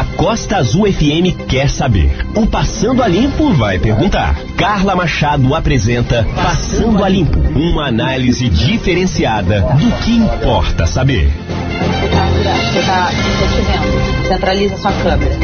A 0.00 0.04
Costa 0.16 0.56
Azul 0.56 0.90
FM 0.90 1.44
quer 1.46 1.68
saber. 1.68 2.10
O 2.34 2.46
Passando 2.46 3.02
a 3.02 3.06
Limpo 3.06 3.52
vai 3.52 3.78
perguntar. 3.78 4.34
Carla 4.56 4.96
Machado 4.96 5.54
apresenta 5.54 6.26
Passando 6.34 7.04
a 7.04 7.08
Limpo, 7.10 7.38
uma 7.38 7.88
análise 7.88 8.48
diferenciada 8.48 9.60
do 9.60 9.92
que 10.02 10.12
importa 10.12 10.86
saber. 10.86 11.30
Você 12.72 12.80
vendo. 12.80 14.26
Centraliza 14.26 14.78
sua 14.78 14.90
câmera. 14.90 15.36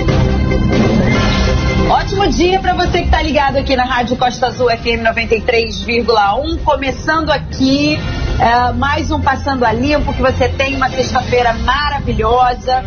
Ótimo 1.91 2.27
dia 2.29 2.59
para 2.59 2.73
você 2.73 3.01
que 3.01 3.05
está 3.05 3.21
ligado 3.21 3.59
aqui 3.59 3.77
na 3.77 3.85
Rádio 3.85 4.17
Costa 4.17 4.47
Azul 4.47 4.71
FM 4.71 5.05
93,1. 5.05 6.63
Começando 6.65 7.29
aqui 7.31 7.99
uh, 8.39 8.75
mais 8.75 9.11
um 9.11 9.21
Passando 9.21 9.67
a 9.67 9.73
Limpo, 9.75 10.15
que 10.15 10.23
você 10.23 10.49
tem 10.49 10.77
uma 10.77 10.89
sexta-feira 10.89 11.53
maravilhosa. 11.53 12.83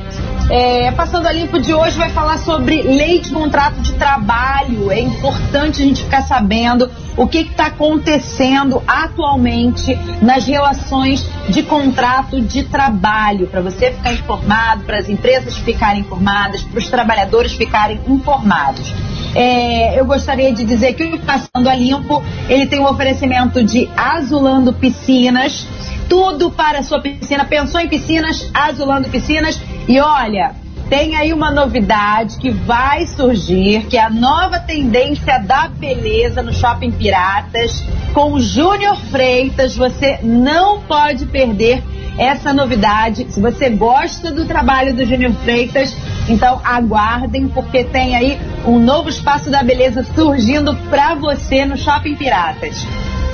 É, 0.50 0.92
Passando 0.94 1.28
a 1.28 1.32
Limpo 1.32 1.60
de 1.60 1.76
hoje 1.76 1.96
vai 1.96 2.10
falar 2.10 2.40
sobre 2.40 2.82
lei 2.82 3.20
de 3.20 3.30
contrato 3.30 3.82
de 3.82 3.94
trabalho. 3.94 4.92
É 4.92 5.00
importante 5.00 5.84
a 5.84 5.86
gente 5.86 6.04
ficar 6.04 6.24
sabendo 6.24 6.90
o 7.16 7.28
que 7.28 7.40
está 7.40 7.68
acontecendo 7.68 8.82
atualmente 8.88 9.96
nas 10.24 10.48
relações 10.48 11.24
de 11.50 11.62
contrato 11.62 12.42
de 12.42 12.64
trabalho, 12.64 13.46
para 13.46 13.62
você 13.62 13.92
ficar 13.92 14.14
informado, 14.14 14.86
para 14.86 14.98
as 14.98 15.08
empresas 15.08 15.56
ficarem 15.56 16.02
informadas, 16.02 16.64
para 16.64 16.80
os 16.80 16.90
trabalhadores 16.90 17.54
ficarem 17.54 18.00
informados. 18.08 18.92
É, 19.36 20.00
eu 20.00 20.06
gostaria 20.06 20.52
de 20.52 20.64
dizer 20.64 20.94
que 20.94 21.04
o 21.04 21.20
Passando 21.20 21.70
a 21.70 21.76
Limpo 21.76 22.24
ele 22.48 22.66
tem 22.66 22.80
um 22.80 22.88
oferecimento 22.88 23.64
de 23.64 23.88
Azulando 23.96 24.74
Piscinas 24.74 25.68
tudo 26.10 26.50
para 26.50 26.80
a 26.80 26.84
sua 26.84 27.00
piscina. 27.00 27.46
Pensou 27.46 27.80
em 27.80 27.88
piscinas? 27.88 28.50
Azulando 28.52 29.08
Piscinas. 29.10 29.62
E 29.90 30.00
olha, 30.00 30.54
tem 30.88 31.16
aí 31.16 31.34
uma 31.34 31.50
novidade 31.50 32.38
que 32.38 32.52
vai 32.52 33.08
surgir, 33.08 33.88
que 33.88 33.98
é 33.98 34.04
a 34.04 34.10
nova 34.10 34.60
tendência 34.60 35.40
da 35.40 35.68
beleza 35.68 36.44
no 36.44 36.54
Shopping 36.54 36.92
Piratas, 36.92 37.84
com 38.14 38.40
Júnior 38.40 38.96
Freitas. 39.10 39.76
Você 39.76 40.20
não 40.22 40.82
pode 40.82 41.26
perder 41.26 41.82
essa 42.20 42.54
novidade. 42.54 43.26
Se 43.32 43.42
você 43.42 43.72
gosta 43.72 44.32
do 44.32 44.46
trabalho 44.46 44.96
do 44.96 45.04
Júnior 45.04 45.34
Freitas, 45.44 45.98
então 46.30 46.62
aguardem, 46.64 47.48
porque 47.48 47.84
tem 47.84 48.16
aí 48.16 48.40
um 48.68 48.78
novo 48.78 49.10
espaço 49.10 49.50
da 49.50 49.64
beleza 49.64 50.06
surgindo 50.14 50.76
para 50.92 51.16
você 51.16 51.66
no 51.66 51.76
Shopping 51.76 52.16
Piratas. 52.16 52.86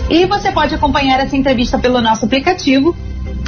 E 0.10 0.26
você 0.26 0.54
pode 0.54 0.74
acompanhar 0.74 1.20
essa 1.20 1.36
entrevista 1.36 1.78
pelo 1.78 2.00
nosso 2.00 2.24
aplicativo 2.24 2.96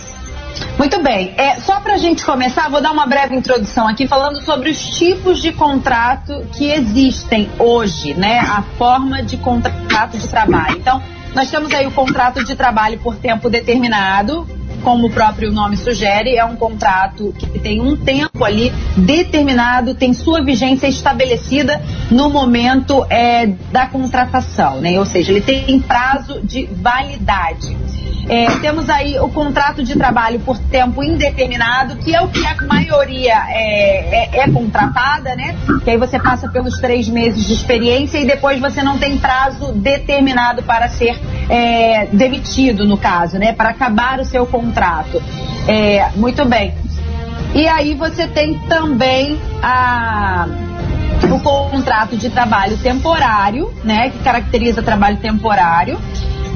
Muito 0.78 1.02
bem. 1.02 1.34
É, 1.36 1.60
só 1.60 1.80
para 1.80 1.94
a 1.94 1.96
gente 1.96 2.24
começar, 2.24 2.68
vou 2.68 2.80
dar 2.80 2.92
uma 2.92 3.06
breve 3.06 3.34
introdução 3.34 3.88
aqui 3.88 4.06
falando 4.06 4.40
sobre 4.40 4.70
os 4.70 4.78
tipos 4.78 5.42
de 5.42 5.52
contrato 5.52 6.46
que 6.56 6.70
existem 6.70 7.50
hoje, 7.58 8.14
né? 8.14 8.38
A 8.38 8.62
forma 8.76 9.22
de 9.22 9.36
contrato 9.36 10.16
de 10.16 10.28
trabalho. 10.28 10.76
Então, 10.76 11.02
nós 11.34 11.50
temos 11.50 11.72
aí 11.74 11.86
o 11.86 11.90
contrato 11.90 12.44
de 12.44 12.54
trabalho 12.54 12.98
por 12.98 13.16
tempo 13.16 13.50
determinado, 13.50 14.46
como 14.84 15.06
o 15.06 15.10
próprio 15.10 15.50
nome 15.50 15.76
sugere, 15.78 16.36
é 16.36 16.44
um 16.44 16.54
contrato 16.54 17.34
que 17.38 17.58
tem 17.58 17.80
um 17.80 17.96
tempo 17.96 18.44
ali 18.44 18.70
determinado, 18.96 19.94
tem 19.94 20.12
sua 20.12 20.44
vigência 20.44 20.86
estabelecida 20.86 21.82
no 22.10 22.28
momento 22.28 23.04
é, 23.08 23.46
da 23.72 23.86
contratação, 23.86 24.80
né? 24.80 24.98
Ou 24.98 25.06
seja, 25.06 25.32
ele 25.32 25.40
tem 25.40 25.80
prazo 25.80 26.40
de 26.42 26.66
validade. 26.66 27.74
É, 28.28 28.46
temos 28.60 28.88
aí 28.88 29.18
o 29.18 29.28
contrato 29.28 29.82
de 29.82 29.96
trabalho 29.96 30.40
por 30.40 30.58
tempo 30.58 31.02
indeterminado, 31.02 31.96
que 31.96 32.14
é 32.14 32.20
o 32.20 32.28
que 32.28 32.44
a 32.46 32.56
maioria 32.66 33.34
é, 33.48 34.38
é, 34.38 34.40
é, 34.40 34.50
contratada, 34.50 35.34
né? 35.34 35.54
Que 35.82 35.90
aí 35.90 35.96
você 35.96 36.18
passa 36.18 36.48
pelos 36.48 36.78
três 36.78 37.08
meses 37.08 37.46
de 37.46 37.52
experiência 37.52 38.18
e 38.18 38.24
depois 38.24 38.60
você 38.60 38.82
não 38.82 38.98
tem 38.98 39.18
prazo 39.18 39.72
determinado 39.72 40.62
para 40.62 40.88
ser 40.88 41.18
é, 41.48 42.06
demitido, 42.12 42.86
no 42.86 42.96
caso, 42.96 43.38
né? 43.38 43.52
Para 43.52 43.70
acabar 43.70 44.20
o 44.20 44.24
seu 44.24 44.46
contrato. 44.46 45.22
É, 45.68 46.10
muito 46.16 46.44
bem. 46.44 46.74
E 47.54 47.68
aí 47.68 47.94
você 47.94 48.26
tem 48.26 48.58
também 48.68 49.38
a 49.62 50.48
o 51.30 51.40
contrato 51.40 52.16
de 52.16 52.28
trabalho 52.28 52.76
temporário, 52.78 53.72
né, 53.82 54.10
que 54.10 54.18
caracteriza 54.18 54.82
trabalho 54.82 55.16
temporário, 55.16 55.98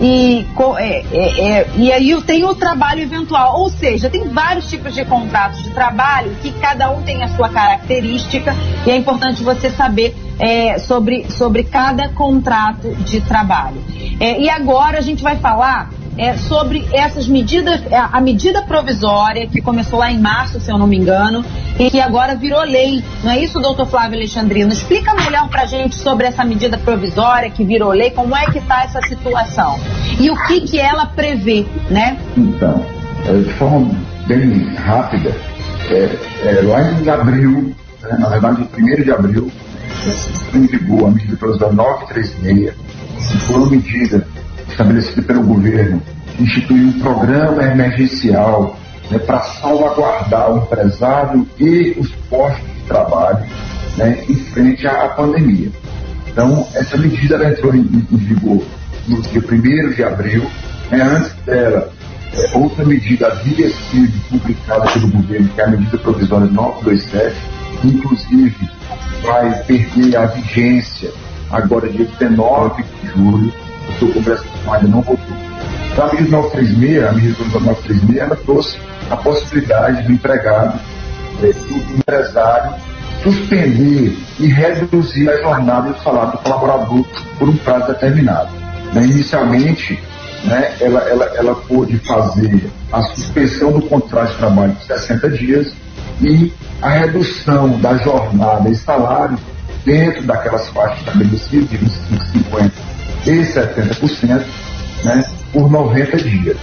e, 0.00 0.46
é, 0.78 1.04
é, 1.12 1.40
é, 1.40 1.70
e 1.76 1.92
aí 1.92 2.22
tem 2.22 2.44
o 2.44 2.54
trabalho 2.54 3.02
eventual, 3.02 3.60
ou 3.60 3.70
seja, 3.70 4.08
tem 4.08 4.28
vários 4.28 4.68
tipos 4.68 4.94
de 4.94 5.04
contratos 5.04 5.62
de 5.62 5.70
trabalho 5.70 6.30
que 6.40 6.52
cada 6.52 6.90
um 6.90 7.02
tem 7.02 7.22
a 7.22 7.28
sua 7.28 7.48
característica 7.48 8.54
e 8.86 8.90
é 8.90 8.96
importante 8.96 9.42
você 9.42 9.70
saber 9.70 10.14
é, 10.38 10.78
sobre, 10.78 11.30
sobre 11.30 11.64
cada 11.64 12.08
contrato 12.10 12.94
de 12.96 13.20
trabalho. 13.20 13.82
É, 14.20 14.40
e 14.40 14.48
agora 14.48 14.98
a 14.98 15.02
gente 15.02 15.22
vai 15.22 15.36
falar 15.36 15.90
é, 16.16 16.36
sobre 16.36 16.86
essas 16.92 17.26
medidas, 17.26 17.80
a 17.92 18.20
medida 18.20 18.62
provisória 18.62 19.46
que 19.46 19.60
começou 19.60 19.98
lá 19.98 20.10
em 20.10 20.18
março, 20.18 20.60
se 20.60 20.70
eu 20.70 20.78
não 20.78 20.86
me 20.86 20.96
engano, 20.96 21.44
e 21.78 21.90
que 21.90 22.00
agora 22.00 22.34
virou 22.34 22.62
lei. 22.62 23.02
Não 23.22 23.30
é 23.30 23.38
isso, 23.38 23.60
doutor 23.60 23.86
Flávio 23.86 24.16
Alexandrino? 24.16 24.72
Explica 24.72 25.14
melhor 25.14 25.48
para 25.48 25.62
a 25.62 25.66
gente 25.66 25.96
sobre 25.96 26.26
essa 26.26 26.44
medida 26.44 26.76
provisória 26.78 27.50
que 27.50 27.64
virou 27.64 27.90
lei, 27.90 28.10
como 28.10 28.36
é 28.36 28.46
que 28.46 28.58
está 28.58 28.82
essa 28.82 29.00
situação 29.02 29.78
e 30.18 30.30
o 30.30 30.36
que, 30.46 30.62
que 30.62 30.78
ela 30.78 31.06
prevê, 31.06 31.66
né? 31.90 32.18
Então, 32.36 32.84
é, 33.26 33.32
de 33.32 33.52
forma 33.54 33.90
bem 34.26 34.74
rápida, 34.74 35.34
é, 35.90 36.10
é, 36.44 36.60
lá 36.62 36.82
em 36.82 37.08
abril, 37.08 37.74
né, 38.02 38.16
na 38.18 38.28
verdade, 38.28 38.68
em 38.76 39.00
1 39.00 39.02
de 39.02 39.12
abril, 39.12 39.50
em 40.54 40.66
vigor 40.66 41.08
a 41.08 41.10
medida 41.10 41.36
provisória 41.36 41.74
936, 41.74 42.74
foi 43.46 43.56
uma 43.56 43.70
medida 43.70 44.26
estabelecida 44.68 45.22
pelo 45.22 45.42
governo, 45.42 46.02
instituir 46.38 46.88
um 46.88 47.00
programa 47.00 47.62
emergencial 47.64 48.76
né, 49.10 49.18
para 49.18 49.40
salvaguardar 49.40 50.52
o 50.52 50.58
empresário 50.58 51.46
e 51.58 51.96
os 51.98 52.10
postos 52.30 52.66
de 52.66 52.82
trabalho 52.82 53.44
né, 53.96 54.24
em 54.28 54.34
frente 54.36 54.86
à, 54.86 55.08
pandemia. 55.08 55.70
Então, 56.26 56.66
essa 56.74 56.96
medida 56.96 57.42
entrou 57.44 57.74
em, 57.74 57.80
em, 57.80 58.16
vigor 58.16 58.62
no 59.06 59.22
dia 59.22 59.40
1 59.40 59.94
de 59.94 60.04
abril. 60.04 60.46
Né, 60.90 61.02
antes 61.02 61.32
dela, 61.44 61.90
é, 62.34 62.56
outra 62.56 62.84
medida 62.84 63.28
havia 63.28 63.68
sido 63.68 64.28
publicada 64.28 64.90
pelo 64.92 65.08
governo, 65.08 65.48
que 65.48 65.60
é 65.60 65.64
a 65.64 65.68
medida 65.68 65.98
provisória 65.98 66.46
927, 66.46 67.36
que 67.80 67.88
inclusive 67.88 68.70
vai 69.22 69.62
perder 69.64 70.16
a 70.16 70.26
vigência 70.26 71.10
agora 71.50 71.88
dia 71.88 72.06
19 72.18 72.82
de 72.82 73.08
julho 73.08 73.52
o 74.04 74.12
Congresso 74.12 74.44
ainda 74.70 74.88
não 74.88 75.02
votou. 75.02 75.47
Então, 75.98 76.06
a 76.06 76.12
medida 76.12 76.30
936, 76.30 77.04
a 77.04 77.12
medida 77.12 77.44
936, 77.58 78.18
ela 78.18 78.36
trouxe 78.36 78.78
a 79.10 79.16
possibilidade 79.16 80.02
do 80.04 80.12
empregado, 80.12 80.78
eh, 81.42 81.52
do 81.52 81.98
empresário, 81.98 82.74
suspender 83.24 84.16
e 84.38 84.46
reduzir 84.46 85.28
a 85.28 85.36
jornada 85.42 85.88
e 85.88 85.90
o 85.90 85.98
salário 85.98 86.32
do 86.32 86.38
colaborador 86.38 87.04
por 87.36 87.48
um 87.48 87.56
prazo 87.56 87.88
determinado. 87.88 88.48
Né, 88.94 89.06
inicialmente, 89.06 90.00
né, 90.44 90.76
ela, 90.80 91.00
ela, 91.00 91.24
ela 91.34 91.54
pôde 91.56 91.98
fazer 91.98 92.70
a 92.92 93.02
suspensão 93.02 93.72
do 93.72 93.82
contrato 93.82 94.30
de 94.30 94.38
trabalho 94.38 94.72
por 94.74 94.82
60 94.82 95.30
dias 95.30 95.72
e 96.20 96.52
a 96.80 96.90
redução 96.90 97.76
da 97.80 97.96
jornada 97.96 98.70
e 98.70 98.76
salário 98.76 99.36
dentro 99.84 100.22
daquelas 100.22 100.68
faixas 100.68 101.00
estabelecidas 101.00 101.68
de 101.70 101.76
25, 101.76 102.26
50 102.26 102.72
e 103.26 103.30
70%, 103.40 104.44
né, 105.04 105.24
por 105.52 105.70
90 105.70 106.16
dias. 106.18 106.56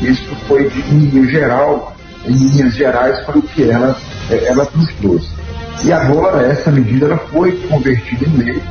Isso 0.00 0.34
foi, 0.48 0.70
em 0.90 0.98
linha 0.98 1.30
geral, 1.30 1.96
em 2.26 2.32
linhas 2.32 2.74
gerais, 2.74 3.24
foi 3.24 3.38
o 3.38 3.42
que 3.42 3.70
ela, 3.70 3.96
eh, 4.30 4.44
ela 4.46 4.68
nos 4.74 4.92
trouxe. 4.94 5.28
E 5.84 5.92
agora 5.92 6.46
essa 6.46 6.70
medida 6.70 7.06
ela 7.06 7.18
foi 7.18 7.52
convertida 7.68 8.24
em 8.24 8.36
lei, 8.36 8.62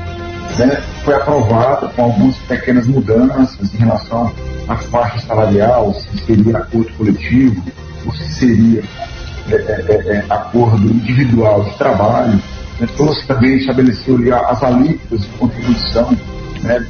né, 0.58 0.82
foi 1.04 1.16
aprovada 1.16 1.88
com 1.90 2.04
algumas 2.04 2.36
pequenas 2.40 2.88
mudanças 2.88 3.74
em 3.74 3.78
relação 3.78 4.32
à 4.68 4.76
faixa 4.76 5.20
salarial, 5.26 5.94
se 5.94 6.26
seria 6.26 6.58
acordo 6.58 6.92
coletivo, 6.94 7.62
ou 8.06 8.14
se 8.14 8.34
seria 8.34 8.84
é, 9.50 9.56
é, 9.56 10.18
é, 10.18 10.26
acordo 10.30 10.88
individual 10.88 11.64
de 11.64 11.78
trabalho. 11.78 12.42
Né, 12.80 12.88
trouxe 12.96 13.26
também, 13.28 13.58
estabeleceu 13.58 14.16
ali 14.16 14.32
as 14.32 14.64
alíquotas 14.64 15.22
de 15.22 15.28
contribuição 15.38 16.18
né, 16.62 16.86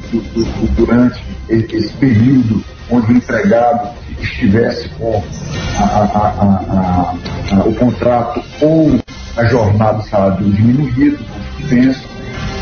durante 0.76 1.22
esse 1.48 1.92
período 1.94 2.64
onde 2.90 3.12
o 3.12 3.16
empregado 3.16 3.90
estivesse 4.20 4.88
com 4.90 5.22
a, 5.78 5.84
a, 5.84 7.14
a, 7.56 7.64
o 7.64 7.74
contrato 7.74 8.42
ou 8.60 9.00
a 9.36 9.44
jornada 9.44 10.02
salário 10.02 10.44
diminuído, 10.50 11.18
suspenso. 11.56 12.06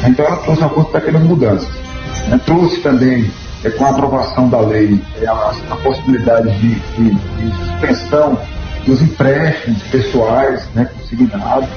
Então 0.06 0.24
ela 0.24 0.36
trouxe 0.38 0.62
algumas 0.62 0.88
pequenas 0.90 1.22
mudanças. 1.22 1.68
Né? 2.28 2.40
Trouxe 2.46 2.80
também, 2.80 3.30
é, 3.64 3.70
com 3.70 3.84
a 3.84 3.90
aprovação 3.90 4.48
da 4.48 4.60
lei, 4.60 5.00
é, 5.20 5.26
a, 5.26 5.52
a, 5.70 5.76
possibilidade 5.76 6.50
de, 6.58 6.74
de, 6.74 7.10
de, 7.14 7.56
suspensão 7.66 8.38
dos 8.86 9.02
empréstimos 9.02 9.82
pessoais 9.84 10.66
né, 10.74 10.88
consignados. 10.96 11.68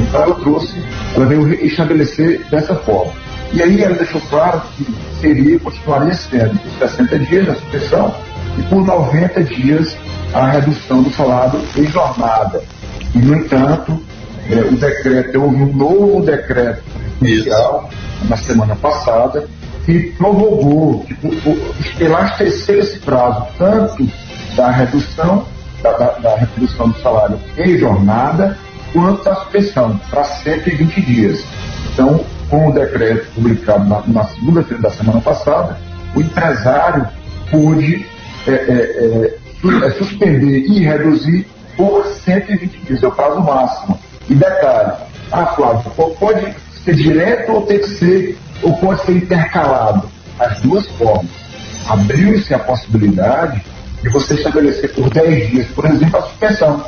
Então 0.00 0.22
ela 0.22 0.34
trouxe, 0.36 0.82
ela 1.14 1.26
veio 1.26 1.52
estabelecer 1.64 2.46
dessa 2.50 2.74
forma. 2.74 3.12
E 3.52 3.62
aí 3.62 3.82
ela 3.82 3.94
deixou 3.94 4.20
claro 4.22 4.62
que 4.76 4.86
seria, 5.20 5.58
continuaria 5.58 6.14
sendo 6.14 6.58
por 6.58 6.88
60 6.88 7.18
dias 7.18 7.48
a 7.48 7.54
suspensão 7.54 8.14
e 8.58 8.62
por 8.62 8.84
90 8.84 9.42
dias 9.44 9.96
a 10.32 10.50
redução 10.50 11.02
do 11.02 11.10
salário 11.10 11.60
em 11.76 11.86
jornada. 11.86 12.62
E, 13.14 13.18
no 13.18 13.34
entanto, 13.34 14.00
é, 14.48 14.60
o 14.60 14.76
decreto, 14.76 15.42
houve 15.42 15.62
um 15.62 15.72
novo 15.72 16.24
decreto 16.24 16.82
presidencial 17.18 17.90
na 18.28 18.36
semana 18.36 18.76
passada 18.76 19.48
que 19.84 20.12
prorrogou, 20.16 21.04
que 21.04 22.04
elasteceu 22.04 22.78
esse 22.78 22.98
prazo 23.00 23.46
tanto 23.58 24.08
da 24.54 24.70
redução, 24.70 25.46
da, 25.82 25.92
da, 25.92 26.10
da 26.18 26.36
redução 26.36 26.90
do 26.90 27.00
salário 27.00 27.40
em 27.56 27.78
jornada, 27.78 28.56
quanto 28.92 29.24
da 29.24 29.34
suspensão, 29.36 30.00
para 30.10 30.24
120 30.24 31.00
dias. 31.00 31.44
Então, 31.92 32.24
com 32.50 32.68
o 32.68 32.72
decreto 32.72 33.32
publicado 33.34 33.88
na, 33.88 34.02
na 34.06 34.24
segunda-feira 34.24 34.82
da 34.82 34.90
semana 34.90 35.20
passada, 35.20 35.78
o 36.14 36.20
empresário 36.20 37.08
pôde 37.50 38.04
é, 38.46 38.52
é, 38.52 39.86
é, 39.86 39.90
suspender 39.92 40.64
e 40.66 40.80
reduzir 40.80 41.46
por 41.76 42.04
120 42.04 42.78
dias, 42.78 43.02
é 43.02 43.06
o 43.06 43.12
prazo 43.12 43.40
máximo. 43.40 43.98
E 44.28 44.34
detalhe, 44.34 44.92
ah, 45.32 45.46
Flávio, 45.46 45.90
pode 46.18 46.54
ser 46.84 46.94
direto 46.94 47.52
ou 47.52 47.62
tem 47.62 47.78
que 47.78 47.88
ser, 47.88 48.38
ou 48.62 48.76
pode 48.78 49.02
ser 49.02 49.12
intercalado? 49.12 50.08
As 50.38 50.60
duas 50.60 50.86
formas. 50.92 51.30
Abriu-se 51.86 52.52
a 52.52 52.58
possibilidade 52.58 53.62
de 54.02 54.08
você 54.08 54.34
estabelecer 54.34 54.92
por 54.94 55.08
10 55.10 55.50
dias, 55.50 55.66
por 55.68 55.84
exemplo, 55.84 56.18
a 56.18 56.22
suspensão. 56.22 56.84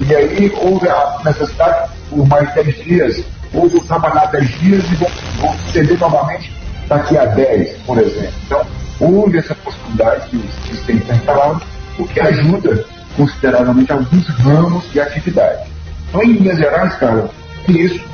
E 0.00 0.14
aí 0.14 0.52
houve 0.60 0.88
a 0.88 1.20
necessidade 1.24 1.90
por 2.10 2.26
mais 2.28 2.52
10 2.54 2.76
dias, 2.84 3.24
ou 3.54 3.68
vou 3.68 3.80
trabalhar 3.82 4.26
10 4.26 4.48
dias 4.60 4.84
e 4.90 4.94
vou, 4.96 5.10
vou 5.38 5.54
estender 5.66 5.98
novamente 5.98 6.52
daqui 6.88 7.16
a 7.16 7.24
10, 7.26 7.78
por 7.86 7.98
exemplo. 7.98 8.34
Então, 8.46 8.66
houve 9.00 9.38
essa 9.38 9.54
possibilidade 9.54 10.30
de, 10.30 10.38
de 10.38 10.76
ser 10.84 10.94
intercalado, 10.94 11.62
o 11.98 12.06
que 12.06 12.20
ajuda 12.20 12.84
consideravelmente 13.16 13.92
alguns 13.92 14.26
ramos 14.28 14.90
de 14.92 15.00
atividade. 15.00 15.70
Então, 16.08 16.22
em 16.22 16.32
linhas 16.32 16.58
gerais, 16.58 16.94
cara, 16.96 17.30
é 17.68 17.72
isso, 17.72 18.04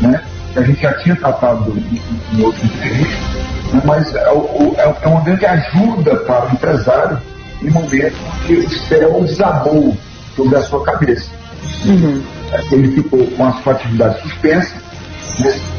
né? 0.00 0.22
Que 0.52 0.58
a 0.58 0.62
gente 0.62 0.80
já 0.80 0.92
tinha 0.94 1.16
tratado 1.16 1.70
em, 1.70 2.36
em 2.36 2.42
outros 2.42 2.64
entrevistas, 2.64 3.18
né? 3.72 3.82
mas 3.84 4.14
é, 4.14 4.20
é, 4.20 4.96
é 5.02 5.08
uma 5.08 5.20
grande 5.20 5.44
ajuda 5.44 6.16
para 6.16 6.46
o 6.46 6.52
empresário 6.52 7.18
em 7.62 7.70
momentos 7.70 8.18
que 8.46 8.54
o 8.54 8.70
céu 8.70 9.22
desabou 9.22 9.96
sobre 10.34 10.56
a 10.56 10.62
sua 10.62 10.82
cabeça. 10.84 11.30
Uhum. 11.84 12.22
Ele 12.70 12.92
ficou 12.92 13.26
com 13.26 13.46
a 13.46 13.52
sua 13.62 13.72
atividade 13.72 14.20
suspensa, 14.22 14.76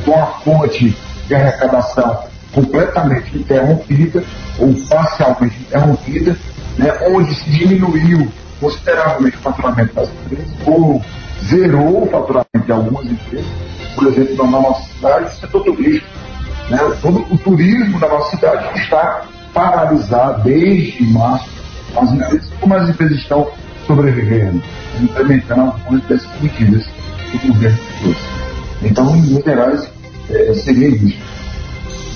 com 0.06 0.14
a 0.14 0.26
fonte 0.44 0.96
de 1.28 1.36
arrecadação 1.36 2.24
completamente 2.54 3.38
interrompida 3.38 4.24
ou 4.58 4.74
parcialmente 4.90 5.60
interrompida, 5.60 6.38
né? 6.78 6.92
onde 7.08 7.34
se 7.36 7.50
diminuiu 7.50 8.32
consideravelmente 8.60 9.38
o 9.38 9.42
faturamento 9.42 9.94
das 9.94 10.10
empresas, 10.10 10.48
ou 10.66 11.02
zerou 11.46 12.04
o 12.04 12.10
faturamento 12.10 12.66
de 12.66 12.72
algumas 12.72 13.06
empresas, 13.06 13.46
por 13.96 14.08
exemplo, 14.08 14.50
na 14.50 14.60
nossa 14.60 14.84
cidade, 14.94 15.26
o 15.26 15.40
setor 15.40 15.64
turístico. 15.64 16.08
Né? 16.70 16.80
Todo 17.02 17.20
o 17.32 17.38
turismo 17.38 18.00
da 18.00 18.08
nossa 18.10 18.36
cidade 18.36 18.80
está 18.80 19.26
paralisado 19.54 20.44
desde 20.44 21.04
março. 21.06 21.50
As 21.96 22.12
empresas, 22.12 22.50
como 22.60 22.74
as 22.76 22.90
empresas 22.90 23.18
estão 23.18 23.48
sobrevivendo, 23.86 24.62
implementando 25.00 25.62
algumas 25.62 26.04
dessas 26.04 26.42
medidas 26.42 26.86
que 27.32 27.48
o 27.48 27.54
governo 27.54 27.80
trouxe. 28.02 28.37
Então, 28.82 29.16
em 29.16 29.22
Minas 29.22 29.44
Gerais, 29.44 29.90
é, 30.30 30.54
seria 30.54 30.90
isso. 30.90 31.38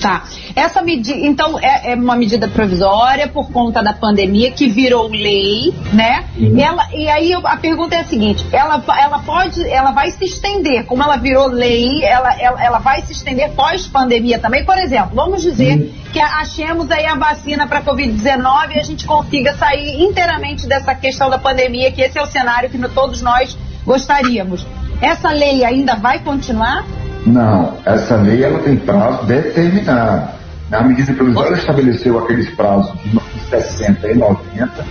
Tá. 0.02 0.24
Essa 0.56 0.82
medida, 0.82 1.16
então, 1.16 1.56
é, 1.60 1.92
é, 1.92 1.94
uma 1.94 2.16
medida 2.16 2.48
provisória 2.48 3.28
por 3.28 3.52
conta 3.52 3.80
da 3.80 3.92
pandemia 3.92 4.50
que 4.50 4.68
virou 4.68 5.08
lei, 5.08 5.72
né? 5.92 6.24
Uhum. 6.36 6.58
Ela, 6.58 6.88
e 6.92 7.08
aí 7.08 7.32
a 7.32 7.56
pergunta 7.56 7.94
é 7.94 8.00
a 8.00 8.04
seguinte: 8.04 8.44
ela, 8.52 8.82
ela 8.98 9.20
pode, 9.20 9.66
ela 9.66 9.92
vai 9.92 10.10
se 10.10 10.24
estender, 10.24 10.84
como 10.86 11.04
ela 11.04 11.16
virou 11.16 11.46
lei, 11.46 12.04
ela, 12.04 12.34
ela, 12.36 12.64
ela 12.64 12.78
vai 12.80 13.00
se 13.02 13.12
estender 13.12 13.52
pós-pandemia 13.52 14.40
também. 14.40 14.64
Por 14.64 14.76
exemplo, 14.76 15.12
vamos 15.14 15.40
dizer 15.40 15.78
uhum. 15.78 15.92
que 16.12 16.18
achemos 16.18 16.90
aí 16.90 17.06
a 17.06 17.14
vacina 17.14 17.68
para 17.68 17.80
Covid-19 17.82 18.74
e 18.74 18.80
a 18.80 18.82
gente 18.82 19.06
consiga 19.06 19.54
sair 19.54 20.02
inteiramente 20.02 20.66
dessa 20.66 20.96
questão 20.96 21.30
da 21.30 21.38
pandemia, 21.38 21.92
que 21.92 22.02
esse 22.02 22.18
é 22.18 22.22
o 22.22 22.26
cenário 22.26 22.68
que 22.68 22.78
todos 22.88 23.22
nós 23.22 23.56
gostaríamos. 23.86 24.66
Essa 25.02 25.32
lei 25.32 25.64
ainda 25.64 25.96
vai 25.96 26.20
continuar? 26.20 26.86
Não, 27.26 27.76
essa 27.84 28.14
lei 28.18 28.44
ela 28.44 28.60
tem 28.60 28.76
prazo 28.76 29.26
determinado. 29.26 30.30
A 30.70 30.80
medida 30.84 31.12
provisória 31.12 31.56
estabeleceu 31.56 32.20
aqueles 32.20 32.48
prazos 32.54 32.96
de 33.02 33.18
60 33.50 34.08
e 34.08 34.14
90. 34.14 34.86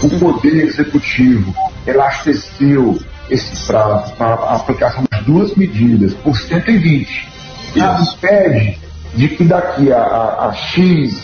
O 0.00 0.10
Poder 0.20 0.64
Executivo 0.64 1.52
elasteceu 1.84 3.00
esse 3.28 3.66
prazo 3.66 4.14
para 4.14 4.34
a 4.34 4.54
aplicação 4.54 5.02
das 5.10 5.24
duas 5.24 5.52
medidas 5.56 6.14
por 6.14 6.36
120. 6.36 7.28
Isso 7.74 8.14
impede 8.14 8.78
de 9.16 9.28
que 9.28 9.42
daqui 9.42 9.92
a, 9.92 9.98
a, 9.98 10.48
a 10.50 10.52
X, 10.52 11.20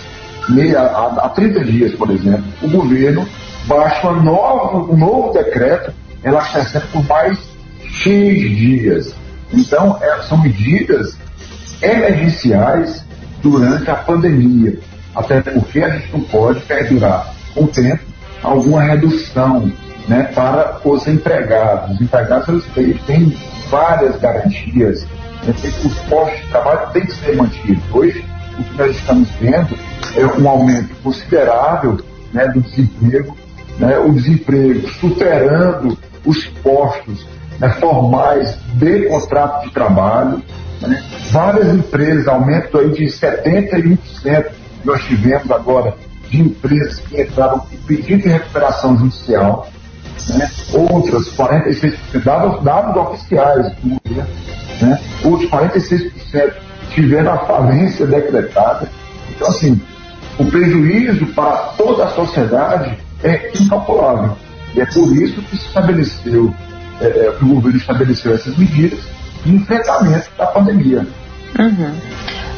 meia, 0.48 0.80
a, 0.80 1.26
a 1.26 1.28
30 1.28 1.64
dias, 1.64 1.94
por 1.94 2.10
exemplo, 2.10 2.44
o 2.60 2.68
governo 2.68 3.28
baixe 3.66 4.04
uma 4.04 4.20
nova, 4.20 4.92
um 4.92 4.96
novo 4.96 5.32
decreto 5.32 5.92
elastecendo 6.24 6.86
por 6.88 7.06
mais 7.06 7.53
X 7.94 8.56
dias. 8.56 9.14
Então, 9.52 9.98
é, 10.02 10.22
são 10.22 10.42
medidas 10.42 11.16
emergenciais 11.80 13.04
durante 13.42 13.90
a 13.90 13.94
pandemia, 13.94 14.78
até 15.14 15.40
porque 15.40 15.80
a 15.80 15.90
gente 15.90 16.12
não 16.12 16.20
pode 16.22 16.60
perdurar 16.60 17.32
com 17.54 17.64
o 17.64 17.68
tempo 17.68 18.02
alguma 18.42 18.82
redução 18.82 19.70
né, 20.08 20.24
para 20.34 20.80
os 20.84 21.06
empregados. 21.06 21.94
Os 21.94 22.00
empregados 22.00 22.66
eles 22.76 23.00
têm 23.02 23.36
várias 23.70 24.18
garantias, 24.18 25.06
né, 25.44 25.54
os 25.84 25.94
postos 26.08 26.40
de 26.40 26.48
trabalho 26.48 26.90
têm 26.92 27.06
que 27.06 27.14
ser 27.14 27.36
mantidos. 27.36 27.82
Hoje, 27.92 28.24
o 28.58 28.64
que 28.64 28.78
nós 28.78 28.96
estamos 28.96 29.28
vendo 29.40 29.76
é 30.16 30.26
um 30.26 30.48
aumento 30.48 30.94
considerável 31.02 32.00
né, 32.32 32.48
do 32.48 32.60
desemprego, 32.60 33.36
né, 33.78 33.98
o 33.98 34.12
desemprego 34.12 34.88
superando 35.00 35.98
os 36.24 36.46
postos 36.62 37.26
né, 37.58 37.70
formais 37.80 38.56
de 38.74 39.06
contrato 39.06 39.64
de 39.64 39.72
trabalho. 39.72 40.42
Né? 40.80 41.02
Várias 41.30 41.68
empresas, 41.74 42.28
aumento 42.28 42.78
aí 42.78 42.90
de 42.90 43.04
71% 43.04 43.98
nós 44.84 45.02
tivemos 45.04 45.50
agora 45.50 45.94
de 46.28 46.40
empresas 46.40 47.00
que 47.00 47.20
entraram 47.20 47.60
com 47.60 47.76
pedido 47.86 48.22
de 48.22 48.28
recuperação 48.28 48.96
judicial, 48.98 49.68
né? 50.28 50.50
outras 50.72 51.28
46%, 51.34 52.22
dados, 52.22 52.62
dados 52.62 52.96
oficiais 52.96 53.74
do 53.76 53.98
governo, 54.04 54.30
né? 54.80 55.00
outros 55.24 55.50
46% 55.50 56.52
tiveram 56.90 57.32
a 57.32 57.38
falência 57.38 58.06
decretada. 58.06 58.88
Então, 59.34 59.48
assim, 59.48 59.80
o 60.38 60.44
prejuízo 60.44 61.26
para 61.28 61.56
toda 61.76 62.04
a 62.04 62.08
sociedade 62.10 62.98
é 63.22 63.50
incalculável. 63.58 64.36
E 64.74 64.80
é 64.80 64.86
por 64.86 65.16
isso 65.16 65.40
que 65.42 65.56
se 65.56 65.66
estabeleceu, 65.66 66.54
é, 67.00 67.06
é 67.06 67.32
que 67.32 67.44
o 67.44 67.48
governo 67.48 67.78
estabeleceu 67.78 68.34
essas 68.34 68.56
medidas 68.56 69.00
de 69.44 69.54
enfrentamento 69.54 70.28
da 70.36 70.46
pandemia. 70.46 71.06
Uhum. 71.58 71.94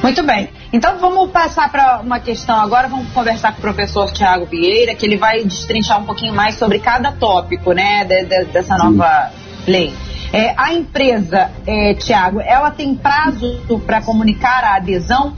Muito 0.02 0.22
bem. 0.22 0.48
Então 0.72 0.98
vamos 0.98 1.30
passar 1.30 1.70
para 1.70 2.00
uma 2.00 2.20
questão 2.20 2.58
agora. 2.60 2.88
Vamos 2.88 3.08
conversar 3.12 3.52
com 3.52 3.58
o 3.58 3.60
professor 3.60 4.10
Tiago 4.12 4.46
Vieira, 4.46 4.94
que 4.94 5.04
ele 5.06 5.16
vai 5.16 5.42
destrinchar 5.44 6.00
um 6.00 6.04
pouquinho 6.04 6.34
mais 6.34 6.56
sobre 6.56 6.78
cada 6.78 7.12
tópico, 7.12 7.72
né, 7.72 8.04
de, 8.04 8.24
de, 8.24 8.44
dessa 8.46 8.76
nova 8.76 9.30
Sim. 9.64 9.70
lei. 9.70 9.94
É, 10.32 10.54
a 10.56 10.72
empresa, 10.74 11.50
é, 11.66 11.94
Tiago, 11.94 12.40
ela 12.40 12.70
tem 12.70 12.94
prazo 12.94 13.60
para 13.86 14.02
comunicar 14.02 14.64
a 14.64 14.76
adesão? 14.76 15.34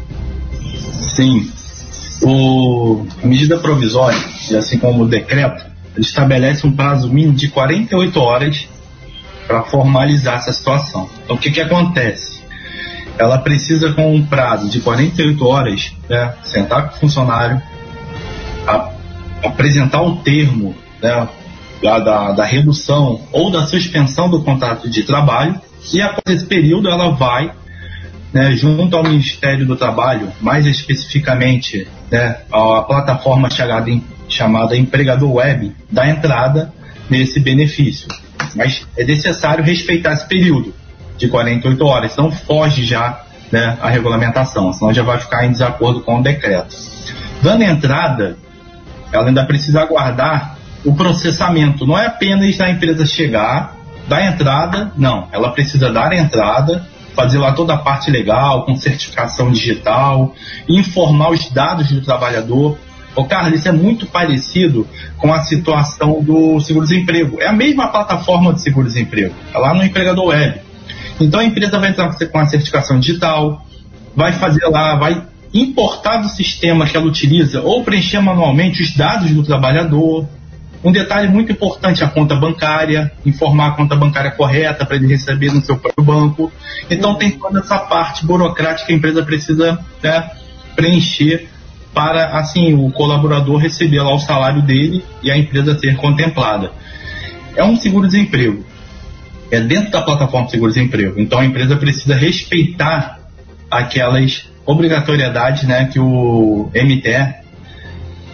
Sim. 1.14 1.50
O, 2.22 3.06
a 3.22 3.26
medida 3.26 3.58
provisória, 3.58 4.18
assim 4.58 4.78
como 4.78 5.04
o 5.04 5.08
decreto, 5.08 5.64
estabelece 5.96 6.66
um 6.66 6.72
prazo 6.72 7.08
mínimo 7.08 7.34
de 7.34 7.48
48 7.48 8.20
horas 8.20 8.68
para 9.48 9.62
formalizar 9.62 10.36
essa 10.36 10.52
situação. 10.52 11.08
Então, 11.24 11.34
o 11.34 11.38
que, 11.38 11.50
que 11.50 11.60
acontece? 11.60 12.42
Ela 13.18 13.38
precisa, 13.38 13.92
com 13.94 14.14
um 14.14 14.24
prazo 14.24 14.68
de 14.68 14.80
48 14.80 15.46
horas, 15.46 15.92
né, 16.08 16.34
sentar 16.44 16.90
com 16.90 16.96
o 16.96 17.00
funcionário, 17.00 17.60
a, 18.66 18.90
apresentar 19.42 20.02
o 20.02 20.16
termo 20.16 20.76
né, 21.02 21.26
da, 21.82 21.98
da, 21.98 22.32
da 22.32 22.44
redução 22.44 23.22
ou 23.32 23.50
da 23.50 23.66
suspensão 23.66 24.28
do 24.30 24.42
contrato 24.42 24.88
de 24.88 25.02
trabalho, 25.02 25.58
e 25.92 26.02
após 26.02 26.36
esse 26.36 26.46
período 26.46 26.88
ela 26.88 27.10
vai 27.10 27.50
né, 28.32 28.52
junto 28.52 28.94
ao 28.94 29.02
Ministério 29.02 29.66
do 29.66 29.76
Trabalho, 29.76 30.30
mais 30.40 30.66
especificamente 30.66 31.88
né, 32.10 32.36
a 32.52 32.82
plataforma 32.82 33.48
chamada, 33.48 33.90
chamada 34.28 34.76
Empregador 34.76 35.32
Web, 35.32 35.74
dar 35.90 36.10
entrada 36.10 36.72
nesse 37.08 37.40
benefício. 37.40 38.06
Mas 38.54 38.86
é 38.96 39.04
necessário 39.04 39.64
respeitar 39.64 40.12
esse 40.12 40.26
período 40.26 40.74
de 41.16 41.28
48 41.28 41.84
horas, 41.84 42.16
não 42.16 42.30
foge 42.30 42.84
já 42.84 43.22
né, 43.50 43.76
a 43.80 43.88
regulamentação, 43.88 44.72
senão 44.72 44.92
já 44.92 45.02
vai 45.02 45.18
ficar 45.18 45.44
em 45.44 45.50
desacordo 45.50 46.00
com 46.00 46.20
o 46.20 46.22
decreto. 46.22 46.76
Dando 47.42 47.62
entrada, 47.62 48.36
ela 49.12 49.28
ainda 49.28 49.44
precisa 49.44 49.80
aguardar 49.80 50.56
o 50.84 50.94
processamento. 50.94 51.86
Não 51.86 51.98
é 51.98 52.06
apenas 52.06 52.60
a 52.60 52.70
empresa 52.70 53.06
chegar, 53.06 53.74
dar 54.06 54.26
entrada, 54.26 54.92
não. 54.96 55.28
Ela 55.32 55.50
precisa 55.50 55.90
dar 55.90 56.12
entrada, 56.12 56.86
fazer 57.14 57.38
lá 57.38 57.52
toda 57.52 57.74
a 57.74 57.78
parte 57.78 58.10
legal, 58.10 58.64
com 58.64 58.76
certificação 58.76 59.50
digital, 59.50 60.34
informar 60.68 61.30
os 61.30 61.50
dados 61.50 61.90
do 61.90 62.00
trabalhador. 62.00 62.78
Ô, 63.18 63.24
Carlos, 63.24 63.58
isso 63.58 63.68
é 63.68 63.72
muito 63.72 64.06
parecido 64.06 64.86
com 65.16 65.34
a 65.34 65.40
situação 65.40 66.22
do 66.22 66.60
seguro-desemprego. 66.60 67.40
É 67.40 67.48
a 67.48 67.52
mesma 67.52 67.88
plataforma 67.88 68.54
de 68.54 68.62
seguro-desemprego, 68.62 69.34
é 69.52 69.58
lá 69.58 69.74
no 69.74 69.82
empregador 69.82 70.26
web. 70.26 70.60
Então 71.20 71.40
a 71.40 71.44
empresa 71.44 71.80
vai 71.80 71.90
entrar 71.90 72.14
com 72.14 72.38
a 72.38 72.46
certificação 72.46 73.00
digital, 73.00 73.66
vai 74.14 74.34
fazer 74.34 74.64
lá, 74.66 74.94
vai 74.94 75.20
importar 75.52 76.18
do 76.18 76.28
sistema 76.28 76.86
que 76.86 76.96
ela 76.96 77.06
utiliza 77.06 77.60
ou 77.60 77.82
preencher 77.82 78.20
manualmente 78.20 78.82
os 78.82 78.94
dados 78.94 79.28
do 79.32 79.42
trabalhador, 79.42 80.24
um 80.84 80.92
detalhe 80.92 81.26
muito 81.26 81.50
importante, 81.50 82.04
a 82.04 82.08
conta 82.08 82.36
bancária, 82.36 83.10
informar 83.26 83.70
a 83.70 83.70
conta 83.72 83.96
bancária 83.96 84.30
correta 84.30 84.86
para 84.86 84.94
ele 84.94 85.08
receber 85.08 85.52
no 85.52 85.60
seu 85.60 85.76
próprio 85.76 86.04
banco. 86.04 86.52
Então 86.88 87.16
tem 87.16 87.32
toda 87.32 87.58
essa 87.58 87.80
parte 87.80 88.24
burocrática 88.24 88.86
que 88.86 88.92
a 88.92 88.96
empresa 88.96 89.24
precisa 89.24 89.76
né, 90.00 90.30
preencher 90.76 91.48
para 91.98 92.38
assim 92.38 92.74
o 92.74 92.92
colaborador 92.92 93.56
receber 93.56 94.00
lá 94.00 94.14
o 94.14 94.20
salário 94.20 94.62
dele 94.62 95.04
e 95.20 95.32
a 95.32 95.36
empresa 95.36 95.76
ser 95.76 95.96
contemplada. 95.96 96.70
É 97.56 97.64
um 97.64 97.74
seguro-desemprego. 97.74 98.64
É 99.50 99.60
dentro 99.60 99.90
da 99.90 100.02
plataforma 100.02 100.48
seguro-desemprego. 100.48 101.18
Então 101.20 101.40
a 101.40 101.44
empresa 101.44 101.74
precisa 101.76 102.14
respeitar 102.14 103.18
aquelas 103.68 104.48
obrigatoriedades 104.64 105.64
né, 105.64 105.86
que 105.86 105.98
o 105.98 106.70
MTE 106.72 107.34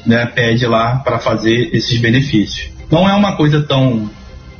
né, 0.04 0.26
pede 0.26 0.66
lá 0.66 0.96
para 0.96 1.18
fazer 1.18 1.70
esses 1.74 1.98
benefícios. 1.98 2.68
Não 2.90 3.08
é 3.08 3.14
uma 3.14 3.34
coisa 3.34 3.62
tão, 3.62 4.10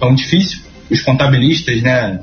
tão 0.00 0.14
difícil. 0.14 0.60
Os 0.90 1.02
contabilistas 1.02 1.82
né, 1.82 2.20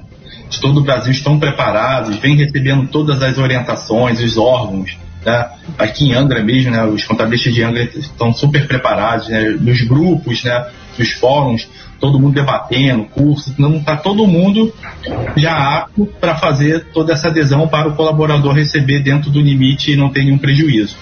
de 0.50 0.60
todo 0.60 0.80
o 0.80 0.84
Brasil 0.84 1.12
estão 1.12 1.38
preparados, 1.38 2.18
vêm 2.18 2.36
recebendo 2.36 2.88
todas 2.88 3.22
as 3.22 3.38
orientações, 3.38 4.20
os 4.20 4.36
órgãos. 4.36 4.98
Né? 5.26 5.50
Aqui 5.78 6.06
em 6.06 6.14
Angra 6.14 6.44
mesmo, 6.44 6.72
né, 6.72 6.84
os 6.86 7.04
contabilistas 7.06 7.54
de 7.54 7.64
Angra 7.64 7.84
estão 7.84 8.34
super 8.34 8.68
preparados, 8.68 9.30
né, 9.30 9.56
nos 9.60 9.82
grupos, 9.88 10.44
né, 10.44 10.68
nos 10.98 11.12
fóruns, 11.14 11.68
todo 12.00 12.20
mundo 12.20 12.34
debatendo, 12.34 13.06
curso, 13.06 13.54
não 13.58 13.78
está 13.78 13.96
todo 13.96 14.26
mundo 14.26 14.74
já 15.38 15.78
apto 15.78 16.08
para 16.20 16.36
fazer 16.36 16.88
toda 16.92 17.14
essa 17.14 17.28
adesão 17.28 17.68
para 17.68 17.88
o 17.88 17.96
colaborador 17.96 18.54
receber 18.54 19.02
dentro 19.02 19.30
do 19.30 19.40
limite 19.40 19.92
e 19.92 19.96
não 19.96 20.10
ter 20.10 20.24
nenhum 20.24 20.40
prejuízo. 20.40 20.98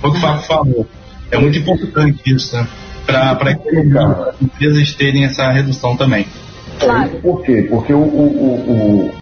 Foi 0.00 0.10
o 0.10 0.12
que 0.12 0.18
o 0.18 0.22
Fábio 0.22 0.42
falou. 0.42 0.86
É 1.30 1.38
muito 1.38 1.58
importante 1.58 2.22
isso, 2.26 2.56
né? 2.56 2.66
Para 3.06 3.32
as 3.32 4.42
empresas 4.42 4.94
terem 4.94 5.24
essa 5.24 5.50
redução 5.50 5.96
também. 5.96 6.26
Claro. 6.78 7.10
Por 7.22 7.42
quê? 7.42 7.66
Porque 7.68 7.92
o, 7.92 7.98
o, 7.98 9.10
o, 9.10 9.14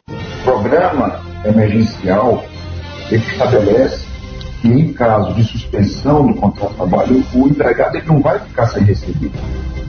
programa 0.44 1.20
emergencial 1.44 2.46
ele 3.10 3.22
estabelece 3.22 4.06
que 4.60 4.68
em 4.68 4.92
caso 4.92 5.34
de 5.34 5.44
suspensão 5.44 6.26
do 6.26 6.34
contrato 6.34 6.70
de 6.70 6.76
trabalho, 6.76 7.24
o 7.34 7.46
empregado 7.46 7.96
ele 7.96 8.06
não 8.06 8.20
vai 8.20 8.38
ficar 8.40 8.66
sem 8.68 8.82
receber. 8.84 9.30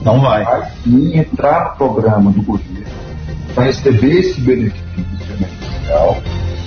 Não 0.04 0.20
vai. 0.20 0.44
Vai 0.44 0.70
sim 0.82 1.18
entrar 1.18 1.70
no 1.70 1.76
programa 1.76 2.30
do 2.30 2.42
governo 2.42 2.86
para 3.54 3.64
receber 3.64 4.20
esse 4.20 4.40
benefício 4.40 4.84
emergencial 5.28 6.16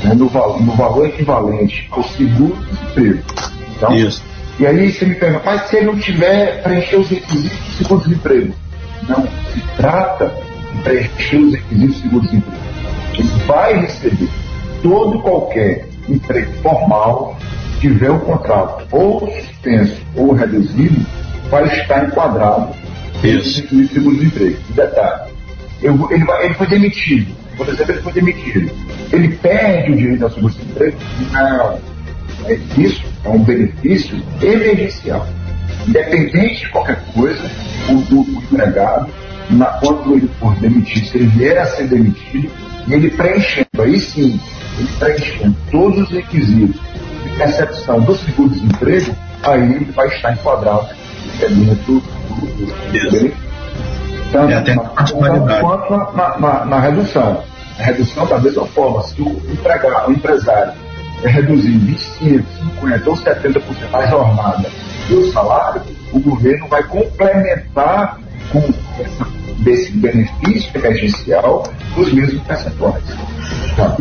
né, 0.04 0.14
no, 0.14 0.26
no 0.60 0.76
valor 0.76 1.08
equivalente 1.08 1.88
ao 1.92 2.04
seguro-desemprego. 2.04 3.24
Então, 3.76 3.94
Isso 3.94 4.34
e 4.60 4.68
aí 4.68 4.92
você 4.92 5.06
me 5.06 5.16
pergunta, 5.16 5.44
mas 5.46 5.68
se 5.68 5.78
ele 5.78 5.88
não 5.88 5.98
tiver 5.98 6.62
preencher 6.62 6.98
os 6.98 7.10
requisitos 7.10 7.58
do 7.58 7.72
seguro-desemprego? 7.78 8.54
Não, 9.10 9.24
se 9.24 9.62
trata 9.78 10.32
de 10.74 10.82
preencher 10.84 11.38
os 11.38 11.54
requisitos 11.54 11.96
do 11.96 12.02
seguro-desemprego. 12.02 12.64
Ele 13.16 13.28
vai 13.48 13.80
receber 13.80 14.30
todo 14.84 15.20
qualquer 15.20 15.88
emprego 16.08 16.52
formal, 16.62 17.36
tiver 17.84 18.10
o 18.10 18.20
contrato 18.22 18.88
ou 18.92 19.30
suspenso 19.30 20.02
ou 20.16 20.32
reduzido, 20.32 21.06
vai 21.50 21.66
estar 21.66 22.06
enquadrado 22.06 22.74
Isso. 23.22 23.64
no 23.76 23.88
seguro-desemprego. 23.90 24.58
Detalhe, 24.70 25.32
eu, 25.82 25.94
ele, 26.10 26.26
ele 26.44 26.54
foi 26.54 26.68
demitido, 26.68 27.36
por 27.58 27.68
exemplo, 27.68 27.92
ele 27.92 28.02
foi 28.02 28.14
demitido. 28.14 28.72
Ele 29.12 29.28
perde 29.36 29.92
o 29.92 29.96
direito 29.98 30.24
ao 30.24 30.32
seguro-desemprego? 30.32 30.98
Não 31.32 31.72
é 32.46 32.54
isso 32.78 33.04
é 33.26 33.30
um 33.30 33.44
benefício 33.44 34.22
emergencial. 34.42 35.28
Independente 35.88 36.62
de 36.62 36.70
qualquer 36.70 37.04
coisa, 37.14 37.52
o, 37.90 38.16
o, 38.16 38.22
o 38.22 38.44
empregado, 38.44 39.10
na, 39.50 39.66
quando 39.66 40.16
ele 40.16 40.30
for 40.40 40.56
demitido, 40.56 41.06
se 41.06 41.18
ele 41.18 41.28
vier 41.28 41.58
a 41.58 41.66
ser 41.66 41.88
demitido, 41.90 42.50
e 42.88 42.94
ele 42.94 43.10
preenchendo, 43.12 43.68
aí 43.80 44.00
sim, 44.00 44.40
ele 44.78 44.90
preenchendo 45.00 45.56
todos 45.70 46.00
os 46.04 46.10
requisitos 46.12 46.93
de 47.24 47.30
percepção 47.38 48.02
do 48.02 48.16
seguro-desemprego, 48.16 49.16
aí 49.44 49.62
ele 49.62 49.92
vai 49.92 50.08
estar 50.08 50.34
enquadrado 50.34 50.90
dentro 51.40 51.76
do, 51.86 52.00
do, 52.00 53.30
do. 53.30 53.44
Tanto 54.32 54.52
é, 54.52 54.76
na, 54.76 55.62
quanto 55.62 56.16
na, 56.16 56.40
na, 56.40 56.66
na, 56.66 56.80
redução. 56.80 57.44
A 57.80 57.84
redução 57.84 58.26
da 58.26 58.40
mesma 58.40 58.66
forma, 58.68 59.04
se 59.04 59.22
o, 59.22 59.30
empregado, 59.52 60.10
o 60.10 60.12
empresário 60.12 60.74
é 61.24 61.28
reduzir 61.28 61.78
25, 61.78 62.44
50 62.80 63.10
ou 63.10 63.16
70% 63.16 63.62
a 63.94 64.06
jornada 64.08 64.70
do 65.08 65.32
salário, 65.32 65.82
o 66.12 66.20
governo 66.20 66.68
vai 66.68 66.84
complementar 66.84 68.20
com 68.52 68.60
essa, 69.00 69.28
desse 69.60 69.92
benefício 69.92 70.70
emergencial 70.76 71.64
os 71.98 72.12
mesmos 72.12 72.42
percentuais. 72.44 73.04
Tá? 73.76 73.96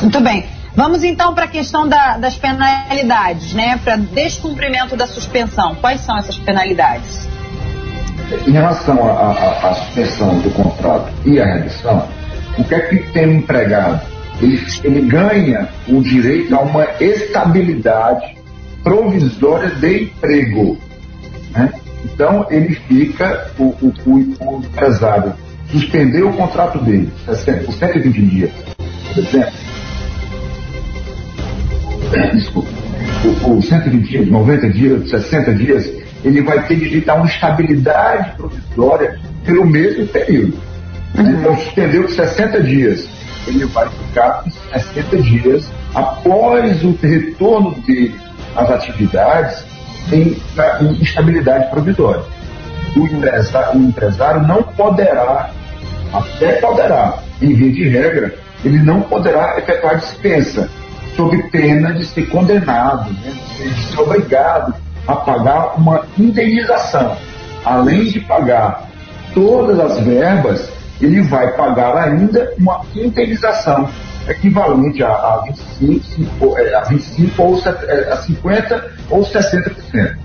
Muito 0.00 0.20
bem. 0.20 0.61
Vamos 0.74 1.04
então 1.04 1.34
para 1.34 1.44
a 1.44 1.48
questão 1.48 1.86
da, 1.88 2.16
das 2.16 2.34
penalidades, 2.36 3.52
né? 3.52 3.78
Para 3.84 3.96
descumprimento 3.96 4.96
da 4.96 5.06
suspensão. 5.06 5.74
Quais 5.74 6.00
são 6.00 6.16
essas 6.16 6.38
penalidades? 6.38 7.28
Em 8.46 8.52
relação 8.52 8.96
à 9.18 9.74
suspensão 9.74 10.38
do 10.40 10.50
contrato 10.50 11.12
e 11.26 11.38
à 11.38 11.44
redução, 11.44 12.08
o 12.56 12.64
que 12.64 12.74
é 12.74 12.80
que 12.80 12.98
tem 13.12 13.28
um 13.28 13.32
empregado 13.38 14.12
ele, 14.40 14.60
ele 14.82 15.00
ganha 15.02 15.68
o 15.88 16.02
direito 16.02 16.54
a 16.54 16.60
uma 16.60 16.84
estabilidade 17.00 18.36
provisória 18.82 19.70
de 19.70 20.04
emprego. 20.04 20.78
Né? 21.52 21.72
Então, 22.04 22.46
ele 22.50 22.74
fica, 22.74 23.50
o, 23.58 23.64
o, 23.64 23.94
o, 24.06 24.58
empresário 24.58 25.34
suspendeu 25.70 26.28
o 26.28 26.32
contrato 26.32 26.78
dele 26.80 27.12
por 27.24 27.72
120 27.74 28.22
dias, 28.22 28.50
por 29.14 29.18
exemplo. 29.18 29.61
Desculpa. 32.32 32.68
o, 33.46 33.62
120 33.62 34.08
dias, 34.08 34.28
90 34.28 34.70
dias, 34.70 35.10
60 35.10 35.54
dias, 35.54 35.92
ele 36.24 36.42
vai 36.42 36.66
ter 36.66 36.76
direito 36.76 37.08
a 37.08 37.14
uma 37.14 37.26
estabilidade 37.26 38.36
provisória 38.36 39.18
pelo 39.44 39.66
mesmo 39.66 40.06
período. 40.08 40.58
Uhum. 41.18 41.30
Então, 41.30 41.56
suspendeu 41.58 42.08
60 42.08 42.62
dias, 42.62 43.08
ele 43.46 43.64
vai 43.66 43.88
ficar 43.88 44.44
60 44.72 45.16
dias 45.18 45.70
após 45.94 46.82
o 46.84 46.96
retorno 47.02 47.72
dele 47.86 48.14
às 48.56 48.70
atividades 48.70 49.64
em, 50.12 50.36
em 50.80 51.02
estabilidade 51.02 51.70
provisória. 51.70 52.22
O 52.96 53.04
empresário, 53.04 53.80
o 53.80 53.84
empresário 53.84 54.42
não 54.46 54.62
poderá, 54.62 55.50
até 56.12 56.52
poderá, 56.60 57.18
em 57.40 57.54
via 57.54 57.72
de 57.72 57.88
regra, 57.88 58.34
ele 58.64 58.78
não 58.78 59.00
poderá 59.02 59.58
efetuar 59.58 59.98
dispensa, 59.98 60.68
sob 61.16 61.42
pena 61.50 61.92
de 61.92 62.04
ser 62.06 62.28
condenado, 62.28 63.10
né, 63.12 63.32
de 63.58 63.86
ser 63.86 64.00
obrigado 64.00 64.74
a 65.06 65.16
pagar 65.16 65.74
uma 65.76 66.04
indenização. 66.18 67.16
Além 67.64 68.04
de 68.06 68.20
pagar 68.20 68.88
todas 69.34 69.78
as 69.78 70.00
verbas, 70.04 70.70
ele 71.00 71.22
vai 71.22 71.52
pagar 71.56 71.96
ainda 71.96 72.52
uma 72.58 72.82
indenização 72.94 73.88
equivalente 74.28 75.02
a, 75.02 75.08
a 75.08 75.42
25, 75.82 76.56
a 76.76 76.80
25 76.82 77.42
ou 77.42 77.56
a 77.56 78.16
50 78.16 78.90
ou 79.10 79.20
60%. 79.22 80.16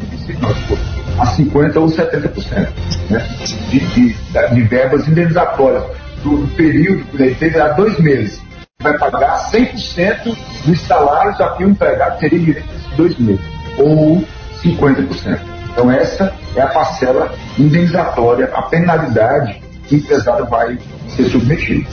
a 1.19 1.25
50 1.25 1.79
ou 1.79 1.87
70% 1.87 2.69
né, 3.09 3.27
de, 3.69 3.79
de, 3.79 4.15
de 4.53 4.61
verbas 4.61 5.07
indenizatórias 5.07 5.83
do 6.23 6.47
período 6.55 7.05
que 7.05 7.23
ele 7.23 7.35
teve 7.35 7.59
há 7.59 7.69
dois 7.69 7.99
meses. 7.99 8.41
Vai 8.79 8.95
pagar 8.95 9.49
100% 9.49 10.37
dos 10.65 10.81
salários 10.81 11.41
a 11.41 11.49
que 11.55 11.65
o 11.65 11.69
empregado 11.69 12.19
teria 12.19 12.37
direito 12.37 12.71
nesses 12.71 12.95
dois 12.95 13.17
meses, 13.17 13.43
ou 13.75 14.23
50%. 14.61 15.39
Então, 15.71 15.89
essa 15.89 16.31
é 16.55 16.61
a 16.61 16.67
parcela 16.67 17.33
indenizatória, 17.57 18.51
a 18.53 18.61
penalidade 18.61 19.63
que 19.87 19.95
o 19.95 19.97
empresário 19.97 20.45
vai 20.45 20.77
ser 21.07 21.23
submetido. 21.25 21.87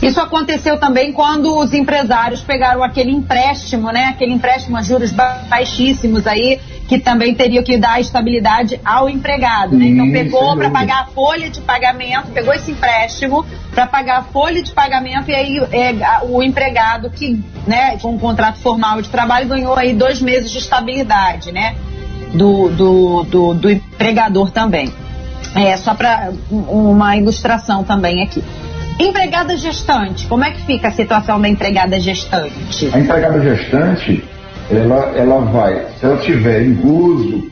Isso 0.00 0.18
aconteceu 0.18 0.80
também 0.80 1.12
quando 1.12 1.58
os 1.58 1.74
empresários 1.74 2.40
pegaram 2.40 2.82
aquele 2.82 3.10
empréstimo, 3.10 3.92
né? 3.92 4.06
Aquele 4.06 4.32
empréstimo 4.32 4.78
a 4.78 4.82
juros 4.82 5.12
baixíssimos 5.12 6.26
aí, 6.26 6.58
que 6.90 6.98
também 6.98 7.32
teria 7.36 7.62
que 7.62 7.78
dar 7.78 8.00
estabilidade 8.00 8.80
ao 8.84 9.08
empregado, 9.08 9.76
né? 9.76 9.84
Então 9.84 10.10
pegou 10.10 10.56
para 10.56 10.70
pagar 10.70 11.02
a 11.02 11.06
folha 11.06 11.48
de 11.48 11.60
pagamento, 11.60 12.32
pegou 12.34 12.52
esse 12.52 12.72
empréstimo 12.72 13.46
para 13.70 13.86
pagar 13.86 14.18
a 14.18 14.22
folha 14.24 14.60
de 14.60 14.72
pagamento 14.72 15.30
e 15.30 15.34
aí 15.36 15.58
é, 15.70 15.94
o 16.24 16.42
empregado 16.42 17.08
que, 17.08 17.40
né, 17.64 17.96
com 17.98 18.14
um 18.14 18.18
contrato 18.18 18.58
formal 18.58 19.00
de 19.00 19.08
trabalho 19.08 19.46
ganhou 19.46 19.76
aí 19.76 19.94
dois 19.94 20.20
meses 20.20 20.50
de 20.50 20.58
estabilidade, 20.58 21.52
né? 21.52 21.76
Do, 22.34 22.68
do, 22.70 23.22
do, 23.22 23.54
do 23.54 23.70
empregador 23.70 24.50
também. 24.50 24.92
É, 25.54 25.76
só 25.76 25.94
para 25.94 26.32
uma 26.50 27.16
ilustração 27.16 27.84
também 27.84 28.20
aqui. 28.20 28.42
Empregada 28.98 29.56
gestante, 29.56 30.26
como 30.26 30.42
é 30.42 30.50
que 30.50 30.62
fica 30.62 30.88
a 30.88 30.92
situação 30.92 31.40
da 31.40 31.48
empregada 31.48 32.00
gestante? 32.00 32.90
A 32.92 32.98
empregada 32.98 33.40
gestante, 33.40 34.24
ela, 34.70 35.12
ela 35.16 35.40
vai, 35.40 35.86
se 35.98 36.04
ela 36.04 36.16
tiver 36.18 36.62
em 36.62 36.78
uso 36.84 37.50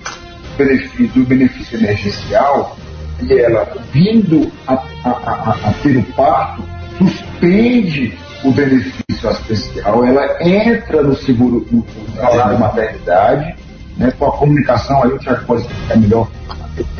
do 1.14 1.24
benefício 1.24 1.78
emergencial, 1.78 2.76
e 3.22 3.32
ela 3.32 3.66
vindo 3.92 4.50
a, 4.66 4.74
a, 4.74 5.10
a, 5.10 5.56
a 5.68 5.72
ter 5.82 5.96
o 5.96 6.02
parto, 6.14 6.62
suspende 6.98 8.16
o 8.44 8.52
benefício 8.52 9.28
assistencial, 9.28 10.04
ela 10.04 10.42
entra 10.42 11.02
no 11.02 11.16
seguro, 11.16 11.66
no, 11.70 11.84
salário 12.14 12.58
maternidade, 12.58 13.54
né, 13.96 14.12
com 14.16 14.26
a 14.26 14.32
comunicação, 14.32 15.02
aí 15.02 15.10
o 15.10 15.18
Tiago 15.18 15.44
pode 15.44 15.62
explicar 15.62 15.96
melhor 15.96 16.28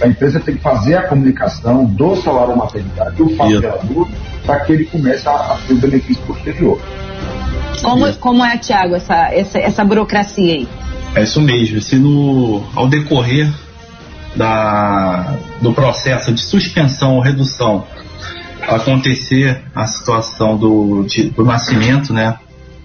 a 0.02 0.08
empresa 0.08 0.40
tem 0.40 0.56
que 0.56 0.62
fazer 0.62 0.96
a 0.96 1.02
comunicação 1.02 1.84
do 1.84 2.16
salário 2.16 2.56
maternidade 2.56 3.16
do 3.16 3.28
fabricador 3.36 4.08
para 4.44 4.60
que 4.60 4.72
ele 4.72 4.84
comece 4.86 5.28
a, 5.28 5.32
a 5.32 5.58
ter 5.66 5.74
o 5.74 5.78
benefício 5.78 6.22
posterior. 6.24 6.80
Como, 7.82 8.12
como 8.16 8.44
é, 8.44 8.56
Tiago, 8.58 8.94
essa, 8.94 9.32
essa, 9.32 9.58
essa 9.58 9.84
burocracia 9.84 10.54
aí? 10.54 10.68
É 11.14 11.22
isso 11.22 11.40
mesmo. 11.40 11.80
Se 11.80 11.96
no, 11.96 12.62
ao 12.74 12.88
decorrer 12.88 13.50
da, 14.36 15.36
do 15.60 15.72
processo 15.72 16.32
de 16.32 16.40
suspensão 16.40 17.16
ou 17.16 17.20
redução 17.20 17.84
acontecer 18.66 19.62
a 19.74 19.86
situação 19.86 20.56
do, 20.56 21.04
de, 21.04 21.30
do 21.30 21.44
nascimento, 21.44 22.12
né, 22.12 22.36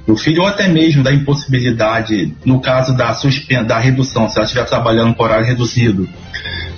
do 0.08 0.16
filho 0.16 0.42
ou 0.42 0.48
até 0.48 0.68
mesmo 0.68 1.04
da 1.04 1.14
impossibilidade, 1.14 2.34
no 2.46 2.60
caso 2.60 2.96
da, 2.96 3.14
suspen 3.14 3.64
da 3.64 3.80
redução, 3.80 4.30
se 4.30 4.38
ela 4.38 4.46
estiver 4.46 4.66
trabalhando 4.66 5.14
por 5.14 5.26
horário 5.26 5.46
reduzido, 5.46 6.08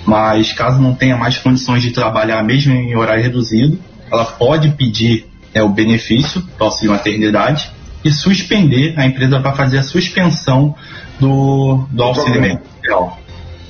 mas 0.04 0.52
caso 0.52 0.80
não 0.80 0.94
tenha 0.94 1.16
mais 1.16 1.38
condições 1.38 1.82
de 1.82 1.90
trabalhar 1.90 2.42
mesmo 2.42 2.72
em 2.72 2.96
horário 2.96 3.22
reduzido, 3.22 3.78
ela 4.10 4.24
pode 4.24 4.70
pedir 4.70 5.26
é, 5.52 5.62
o 5.62 5.68
benefício 5.68 6.40
do 6.40 6.64
auxílio 6.64 6.92
maternidade 6.92 7.72
e 8.06 8.12
suspender, 8.12 8.94
a 8.96 9.06
empresa 9.06 9.38
vai 9.38 9.54
fazer 9.54 9.78
a 9.78 9.82
suspensão 9.82 10.74
do, 11.18 11.86
do 11.90 12.02
auxílio 12.02 12.36
emergencial. 12.36 13.18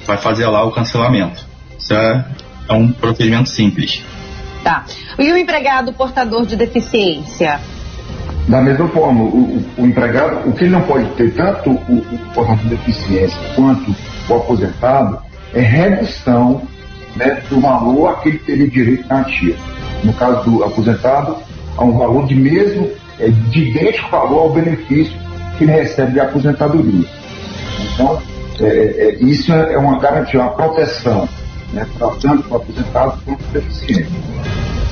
Vai 0.06 0.16
fazer 0.18 0.46
lá 0.46 0.64
o 0.64 0.70
cancelamento. 0.70 1.44
Isso 1.78 1.94
é, 1.94 2.24
é 2.68 2.72
um 2.72 2.92
procedimento 2.92 3.48
simples. 3.48 4.02
Tá. 4.62 4.84
E 5.18 5.32
o 5.32 5.36
empregado 5.36 5.92
portador 5.92 6.44
de 6.44 6.56
deficiência? 6.56 7.60
Da 8.48 8.60
mesma 8.60 8.88
forma, 8.88 9.24
o, 9.24 9.26
o, 9.26 9.64
o, 9.78 9.86
empregado, 9.86 10.48
o 10.48 10.52
que 10.52 10.64
ele 10.64 10.72
não 10.72 10.82
pode 10.82 11.08
ter, 11.10 11.34
tanto 11.34 11.70
o, 11.70 11.98
o 11.98 12.18
portador 12.34 12.62
de 12.64 12.68
deficiência 12.68 13.38
quanto 13.54 13.94
o 14.28 14.34
aposentado, 14.34 15.18
é 15.54 15.60
redução 15.60 16.62
né, 17.16 17.42
do 17.48 17.60
valor 17.60 18.08
a 18.08 18.14
que 18.16 18.28
ele 18.28 18.38
teria 18.38 18.68
direito 18.68 19.08
na 19.08 19.20
ativa. 19.20 19.58
No 20.04 20.12
caso 20.12 20.48
do 20.48 20.64
aposentado, 20.64 21.38
há 21.76 21.84
um 21.84 21.96
valor 21.96 22.26
de 22.26 22.34
mesmo, 22.34 22.90
é, 23.18 23.28
de 23.28 23.70
idêntico 23.70 24.10
valor 24.10 24.42
ao 24.42 24.50
benefício 24.50 25.16
que 25.56 25.64
ele 25.64 25.72
recebe 25.72 26.12
de 26.12 26.20
aposentadoria. 26.20 27.06
Então, 27.92 28.22
é, 28.60 28.64
é, 28.64 29.10
é 29.10 29.14
isso 29.22 29.52
é 29.52 29.78
uma 29.78 29.98
garantia, 29.98 30.40
uma 30.40 30.50
proteção, 30.50 31.28
né, 31.72 31.86
tanto 31.98 32.42
para 32.42 32.52
o 32.52 32.56
aposentado 32.56 33.22
quanto 33.24 33.44
para 33.44 33.48
o 33.48 33.62
deficiente. 33.62 34.12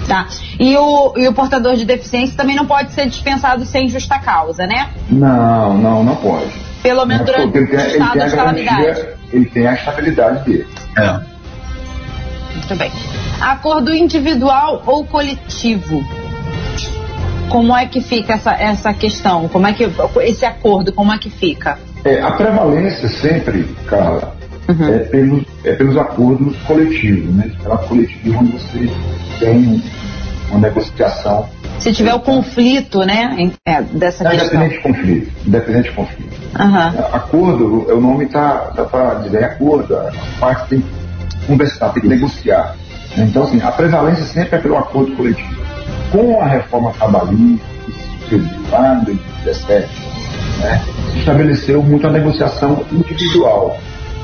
Tá. 0.06 0.26
E 0.60 0.76
o, 0.76 1.14
e 1.16 1.26
o 1.26 1.32
portador 1.32 1.76
de 1.76 1.84
deficiência 1.84 2.36
também 2.36 2.54
não 2.54 2.66
pode 2.66 2.92
ser 2.92 3.08
dispensado 3.08 3.64
sem 3.64 3.88
justa 3.88 4.18
causa, 4.18 4.66
né? 4.66 4.90
Não, 5.08 5.78
não, 5.78 6.04
não 6.04 6.16
pode. 6.16 6.52
Pelo 6.82 7.06
menos 7.06 7.24
durante 7.24 7.58
o 7.58 7.64
estado 7.64 8.20
de 8.20 8.36
calamidade. 8.36 9.06
Ele 9.32 9.46
tem 9.46 9.66
a 9.66 9.72
estabilidade 9.72 10.44
dele. 10.44 10.66
É. 10.98 11.20
Muito 12.54 12.76
bem. 12.76 12.92
Acordo 13.40 13.94
individual 13.94 14.82
ou 14.86 15.04
coletivo? 15.06 16.04
Como 17.48 17.76
é 17.76 17.86
que 17.86 18.00
fica 18.00 18.34
essa, 18.34 18.52
essa 18.54 18.92
questão? 18.92 19.48
Como 19.48 19.66
é 19.66 19.72
que 19.72 19.88
esse 20.22 20.44
acordo, 20.44 20.92
como 20.92 21.12
é 21.12 21.18
que 21.18 21.30
fica? 21.30 21.78
É, 22.04 22.20
a 22.20 22.32
prevalência 22.32 23.08
sempre, 23.08 23.64
Carla, 23.86 24.34
uhum. 24.68 24.88
é, 24.88 24.98
pelos, 24.98 25.44
é 25.64 25.72
pelos 25.74 25.96
acordos 25.96 26.56
coletivos, 26.66 27.34
né? 27.34 27.50
Pela 27.62 27.78
coletiva 27.78 28.38
onde 28.38 28.52
você 28.52 28.90
tem 29.38 29.82
uma 30.50 30.60
negociação. 30.60 31.48
Se 31.78 31.92
tiver 31.92 32.14
o 32.14 32.20
conflito, 32.20 33.00
né, 33.00 33.50
é, 33.66 33.82
dessa 33.82 34.26
é, 34.26 34.30
questão. 34.30 34.64
Independente 34.64 34.76
de 34.76 34.82
conflito, 34.82 35.32
independente 35.46 35.90
de 35.90 35.96
conflito. 35.96 36.40
Uhum. 36.58 37.04
Acordo, 37.12 37.92
o 37.92 38.00
nome 38.00 38.24
está 38.24 38.58
tá 38.76 38.84
para 38.84 39.14
dizer 39.14 39.44
acordo, 39.44 39.96
a 39.96 40.12
parte 40.38 40.68
tem 40.68 40.80
que 40.80 41.46
conversar, 41.46 41.88
tem 41.90 42.02
que 42.02 42.08
negociar. 42.08 42.76
Então, 43.16 43.44
assim, 43.44 43.60
a 43.60 43.70
prevalência 43.70 44.24
sempre 44.24 44.58
é 44.58 44.62
pelo 44.62 44.76
acordo 44.76 45.14
coletivo. 45.16 45.64
Com 46.10 46.40
a 46.40 46.46
reforma 46.46 46.92
trabalhista, 46.92 47.66
que 47.84 47.92
sucedeu 47.92 48.70
lá 48.70 48.94
em 48.94 49.04
2017, 49.04 49.88
né, 50.60 50.84
se 51.12 51.18
estabeleceu 51.18 51.82
muito 51.82 52.06
a 52.06 52.10
negociação 52.10 52.84
individual. 52.92 53.76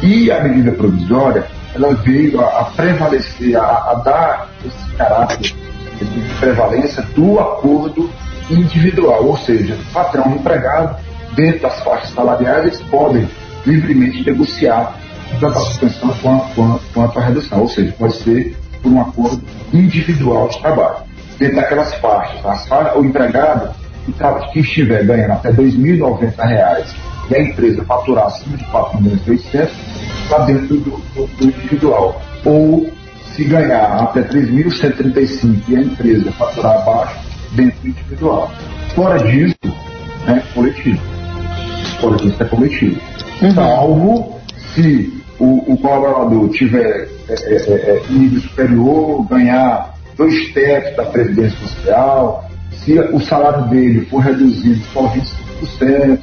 E 0.02 0.30
a 0.30 0.42
medida 0.42 0.72
provisória, 0.72 1.46
ela 1.74 1.94
veio 1.94 2.40
a, 2.40 2.60
a 2.60 2.64
prevalecer, 2.64 3.56
a, 3.56 3.62
a, 3.62 3.94
dar 4.04 4.48
esse 4.64 4.96
caráter 4.96 5.54
de 6.00 6.34
prevalência 6.38 7.02
do 7.14 7.38
acordo 7.38 8.10
individual, 8.50 9.26
ou 9.26 9.36
seja, 9.36 9.76
patrão 9.92 10.32
e 10.32 10.34
empregado, 10.36 10.96
dentro 11.34 11.60
das 11.60 11.80
faixas 11.82 12.10
salariais, 12.10 12.64
eles 12.64 12.80
podem 12.82 13.28
livremente 13.66 14.24
negociar 14.24 14.96
tanto 15.38 15.58
a 15.58 15.60
suspensão 15.60 16.14
quanto, 16.54 16.80
quanto 16.92 17.18
a 17.18 17.22
redução, 17.22 17.60
ou 17.60 17.68
seja, 17.68 17.94
pode 17.98 18.16
ser 18.16 18.56
por 18.82 18.90
um 18.90 19.00
acordo 19.00 19.40
individual 19.72 20.48
de 20.48 20.58
trabalho. 20.60 21.09
Dentro 21.40 21.56
daquelas 21.56 21.94
faixas, 21.94 22.68
faixas 22.68 22.96
o 22.96 23.04
empregado 23.04 23.74
que, 24.04 24.12
que 24.52 24.60
estiver 24.60 25.04
ganhando 25.04 25.32
até 25.32 25.50
R$ 25.50 25.56
2.090 25.56 26.84
e 27.30 27.34
a 27.34 27.40
empresa 27.40 27.84
faturar 27.84 28.26
acima 28.26 28.56
de 28.56 28.64
4.600, 28.66 29.70
está 30.22 30.38
dentro 30.44 30.76
do, 30.76 30.90
do, 31.14 31.26
do, 31.26 31.44
individual. 31.44 32.20
Ou 32.44 32.90
se 33.34 33.44
ganhar 33.44 34.02
até 34.02 34.22
3.135 34.22 35.62
e 35.68 35.76
a 35.76 35.80
empresa 35.80 36.30
faturar 36.32 36.78
abaixo, 36.78 37.16
dentro 37.52 37.80
do 37.80 37.88
individual. 37.88 38.50
Fora 38.94 39.18
disso, 39.18 39.56
é 40.28 40.40
coletivo. 40.54 41.00
Fora 42.00 42.16
disso, 42.16 42.42
é 42.42 42.44
coletivo. 42.46 43.00
uhum. 43.42 43.54
salvo 43.54 44.40
se 44.74 45.24
o, 45.38 45.72
o 45.72 45.78
colaborador 45.78 46.50
tiver 46.50 47.08
é, 47.28 47.32
é, 47.32 47.56
é, 47.56 47.96
é 47.96 48.02
nível 48.12 48.40
superior, 48.42 49.26
ganhar 49.28 49.94
dois 50.20 50.52
terços 50.52 50.96
da 50.96 51.04
Previdência 51.06 51.58
Social, 51.58 52.50
se 52.72 52.98
o 52.98 53.18
salário 53.20 53.64
dele 53.68 54.04
for 54.04 54.18
reduzido 54.18 54.78
só 54.92 55.10
25%, 55.62 56.18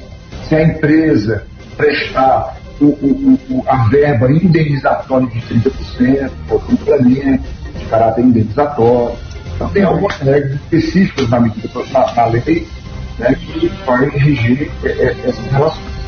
se 0.48 0.54
a 0.54 0.62
empresa 0.62 1.44
prestar 1.76 2.56
o, 2.80 2.84
o, 2.84 3.40
o, 3.50 3.64
a 3.66 3.88
verba 3.88 4.30
indenizatória 4.30 5.26
de 5.26 5.40
30%, 5.40 6.30
ou 6.48 6.60
complemento 6.60 7.44
de 7.76 7.84
caráter 7.86 8.24
indenizatório. 8.24 9.16
Então, 9.56 9.68
tem 9.70 9.82
algumas 9.82 10.16
regras 10.18 10.52
específicas 10.54 11.28
na, 11.28 11.40
medida, 11.40 11.68
na, 11.92 12.14
na 12.14 12.26
lei 12.26 12.68
né, 13.18 13.34
que 13.34 13.66
vai 13.84 14.08
regir 14.10 14.70
é, 14.84 14.88
é, 14.88 15.16
essas 15.24 15.44
relações. 15.46 15.98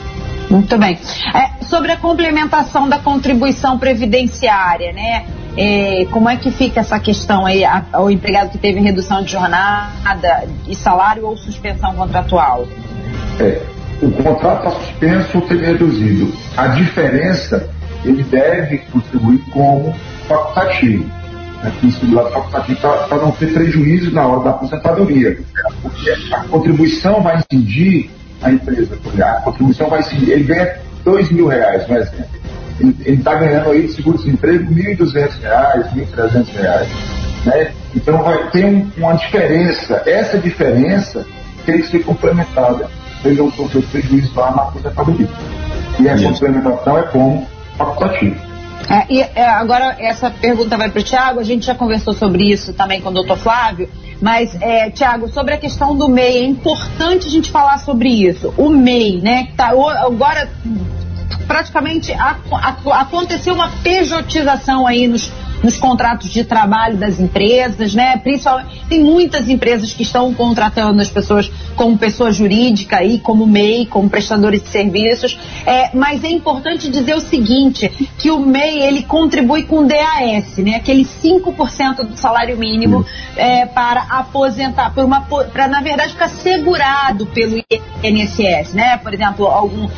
Muito 0.49 0.79
bem. 0.79 0.97
É, 1.35 1.65
sobre 1.65 1.91
a 1.91 1.97
complementação 1.97 2.89
da 2.89 3.01
contribuição 3.01 3.79
previdenciária, 3.79 4.93
né? 4.93 5.27
É, 5.57 6.07
como 6.11 6.29
é 6.29 6.37
que 6.37 6.51
fica 6.51 6.81
essa 6.81 6.99
questão 6.99 7.45
aí, 7.45 7.65
a, 7.65 7.85
o 7.99 8.11
empregado 8.11 8.51
que 8.51 8.59
teve 8.59 8.81
redução 8.81 9.23
de 9.23 9.33
jornada, 9.33 10.47
de 10.65 10.75
salário 10.75 11.27
ou 11.27 11.37
suspensão 11.37 11.95
contratual? 11.95 12.67
É, 13.39 13.61
o 14.03 14.11
contrato 14.11 14.69
está 14.69 14.81
suspenso 14.81 15.39
ou 15.39 15.43
teve 15.43 15.67
reduzido. 15.67 16.33
A 16.57 16.69
diferença, 16.69 17.69
ele 18.05 18.23
deve 18.23 18.79
contribuir 18.79 19.39
como 19.51 19.95
facultativo. 20.27 21.11
Aqui 21.63 21.87
no 21.87 21.93
simulado 21.93 22.31
facultativo 22.31 22.81
para 22.81 23.19
não 23.19 23.33
ter 23.33 23.53
prejuízo 23.53 24.11
na 24.13 24.27
hora 24.27 24.45
da 24.45 24.51
aposentadoria. 24.51 25.39
Porque 25.83 26.11
a 26.33 26.45
contribuição 26.45 27.23
vai 27.23 27.39
incidir 27.39 28.11
a 28.43 28.51
empresa, 28.51 28.99
a 29.23 29.41
contribuição 29.43 29.91
vai 29.91 30.01
incidir, 30.01 30.31
ele 30.31 30.45
ganha 30.45 30.77
dois 31.05 31.31
mil 31.31 31.47
reais, 31.49 31.85
por 31.85 31.97
exemplo. 31.99 32.40
Ele 32.81 33.17
está 33.17 33.35
ganhando 33.35 33.71
aí 33.71 33.87
de 33.87 33.93
seguro-desemprego 33.93 34.73
R$ 34.73 34.97
1.200, 34.97 35.93
R$ 35.93 36.07
1.300. 36.07 36.87
Né? 37.45 37.73
Então 37.95 38.23
vai 38.23 38.51
ter 38.51 38.65
um, 38.65 38.91
uma 38.97 39.15
diferença. 39.15 40.03
Essa 40.07 40.39
diferença 40.39 41.27
tem 41.65 41.81
que 41.81 41.89
ser 41.89 42.01
complementada 42.01 42.89
ele 43.25 43.37
não 43.37 43.51
sofrer 43.53 43.83
prejuízo 43.85 44.33
lá 44.35 44.51
na 44.51 44.63
aposentadoria. 44.63 45.29
E 45.99 46.09
a 46.09 46.17
complementação 46.17 46.99
é 46.99 47.03
como 47.03 47.47
facultativo. 47.77 48.37
É, 48.89 49.07
e 49.13 49.21
é, 49.21 49.47
agora 49.47 49.97
essa 49.99 50.31
pergunta 50.31 50.77
vai 50.77 50.91
para 50.91 51.01
o 51.01 51.03
Tiago, 51.03 51.39
a 51.39 51.45
gente 51.45 51.67
já 51.67 51.75
conversou 51.75 52.15
sobre 52.15 52.51
isso 52.51 52.73
também 52.73 53.01
com 53.01 53.11
o 53.11 53.13
doutor 53.13 53.37
Flávio, 53.37 53.89
mas, 54.21 54.57
é, 54.61 54.91
Tiago, 54.91 55.29
sobre 55.29 55.55
a 55.55 55.59
questão 55.59 55.97
do 55.97 56.09
MEI, 56.09 56.39
é 56.39 56.45
importante 56.45 57.27
a 57.27 57.31
gente 57.31 57.51
falar 57.51 57.79
sobre 57.79 58.09
isso. 58.09 58.53
O 58.57 58.69
MEI, 58.69 59.21
né, 59.21 59.45
que 59.45 59.53
tá, 59.55 59.69
agora 59.69 60.51
praticamente 61.51 62.13
a, 62.13 62.37
a, 62.53 63.01
aconteceu 63.01 63.53
uma 63.53 63.69
pejotização 63.83 64.87
aí 64.87 65.09
nos, 65.09 65.33
nos 65.63 65.77
contratos 65.77 66.31
de 66.31 66.45
trabalho 66.45 66.97
das 66.97 67.21
empresas, 67.21 67.95
né? 67.95 68.17
Principalmente, 68.17 68.83
tem 68.89 69.03
muitas 69.03 69.49
empresas 69.49 69.93
que 69.93 70.03
estão 70.03 70.33
contratando 70.35 71.01
as 71.01 71.09
pessoas 71.09 71.51
como 71.77 71.97
pessoa 71.99 72.33
jurídica 72.33 73.03
e 73.05 73.19
como 73.19 73.47
MEI, 73.47 73.87
como 73.87 74.09
prestadores 74.09 74.63
de 74.63 74.69
serviços. 74.69 75.39
É, 75.67 75.91
mas 75.95 76.25
é 76.25 76.29
importante 76.29 76.91
dizer 76.91 77.15
o 77.15 77.21
seguinte, 77.21 77.89
que 78.19 78.31
o 78.31 78.41
MEI 78.41 78.83
ele 78.83 79.03
contribui 79.03 79.65
com 79.65 79.87
DAS, 79.87 80.57
né? 80.59 80.77
Aquele 80.77 81.05
5% 81.05 82.07
do 82.07 82.17
salário 82.17 82.57
mínimo 82.57 83.05
é, 83.37 83.67
para 83.67 84.03
aposentar, 84.03 84.93
para 84.93 85.69
na 85.69 85.81
verdade 85.81 86.13
ficar 86.13 86.29
segurado 86.29 87.27
pelo 87.27 87.63
INSS, 88.03 88.73
né? 88.75 88.97
Por 88.99 89.13
exemplo, 89.13 89.47
algum, 89.47 89.89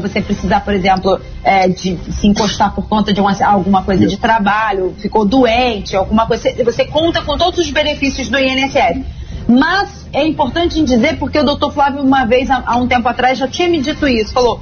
você 0.00 0.20
precisar, 0.20 0.60
por 0.60 0.74
exemplo, 0.74 1.20
é, 1.44 1.68
de 1.68 1.96
se 2.10 2.26
encostar 2.26 2.74
por 2.74 2.88
conta 2.88 3.12
de 3.12 3.20
uma, 3.20 3.32
alguma 3.44 3.82
coisa 3.82 4.06
de 4.06 4.16
trabalho, 4.16 4.95
ficou 4.98 5.24
doente, 5.24 5.96
alguma 5.96 6.26
coisa, 6.26 6.52
você 6.64 6.84
conta 6.84 7.22
com 7.22 7.36
todos 7.36 7.58
os 7.58 7.70
benefícios 7.70 8.28
do 8.28 8.38
INSS. 8.38 9.04
Mas 9.48 10.08
é 10.12 10.26
importante 10.26 10.82
dizer, 10.82 11.18
porque 11.18 11.38
o 11.38 11.44
doutor 11.44 11.72
Flávio, 11.72 12.02
uma 12.02 12.24
vez, 12.24 12.50
há, 12.50 12.62
há 12.66 12.76
um 12.76 12.88
tempo 12.88 13.08
atrás, 13.08 13.38
já 13.38 13.46
tinha 13.46 13.68
me 13.68 13.80
dito 13.80 14.06
isso, 14.08 14.32
falou, 14.32 14.60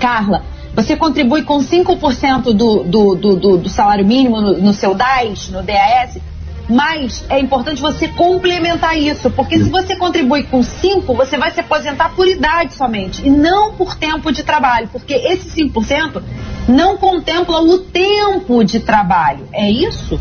Carla, 0.00 0.44
você 0.74 0.96
contribui 0.96 1.42
com 1.42 1.58
5% 1.58 2.52
do, 2.54 2.84
do, 2.84 3.14
do, 3.14 3.58
do, 3.58 3.68
salário 3.68 4.06
mínimo 4.06 4.40
no, 4.40 4.58
no 4.58 4.72
seu 4.72 4.94
DAS, 4.94 5.50
no 5.50 5.62
DAS, 5.62 6.18
mas 6.68 7.24
é 7.28 7.38
importante 7.40 7.80
você 7.80 8.08
complementar 8.08 8.96
isso, 8.96 9.30
porque 9.30 9.58
se 9.58 9.70
você 9.70 9.96
contribui 9.96 10.44
com 10.44 10.62
5, 10.62 11.14
você 11.14 11.36
vai 11.36 11.50
se 11.50 11.60
aposentar 11.60 12.10
por 12.10 12.28
idade 12.28 12.74
somente, 12.74 13.26
e 13.26 13.30
não 13.30 13.72
por 13.72 13.96
tempo 13.96 14.30
de 14.30 14.42
trabalho, 14.42 14.88
porque 14.92 15.14
esse 15.14 15.64
5% 15.64 16.22
não 16.68 16.96
contempla 16.98 17.60
o 17.60 17.78
tempo 17.78 18.62
de 18.62 18.78
trabalho. 18.80 19.48
É 19.52 19.70
isso? 19.70 20.20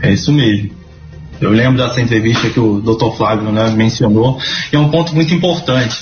É 0.00 0.12
isso 0.12 0.32
mesmo. 0.32 0.70
Eu 1.40 1.50
lembro 1.50 1.76
dessa 1.76 2.00
entrevista 2.00 2.48
que 2.48 2.60
o 2.60 2.80
Dr. 2.80 3.14
Flávio 3.16 3.52
né, 3.52 3.68
mencionou, 3.70 4.38
e 4.72 4.76
é 4.76 4.78
um 4.78 4.88
ponto 4.88 5.14
muito 5.14 5.34
importante, 5.34 5.94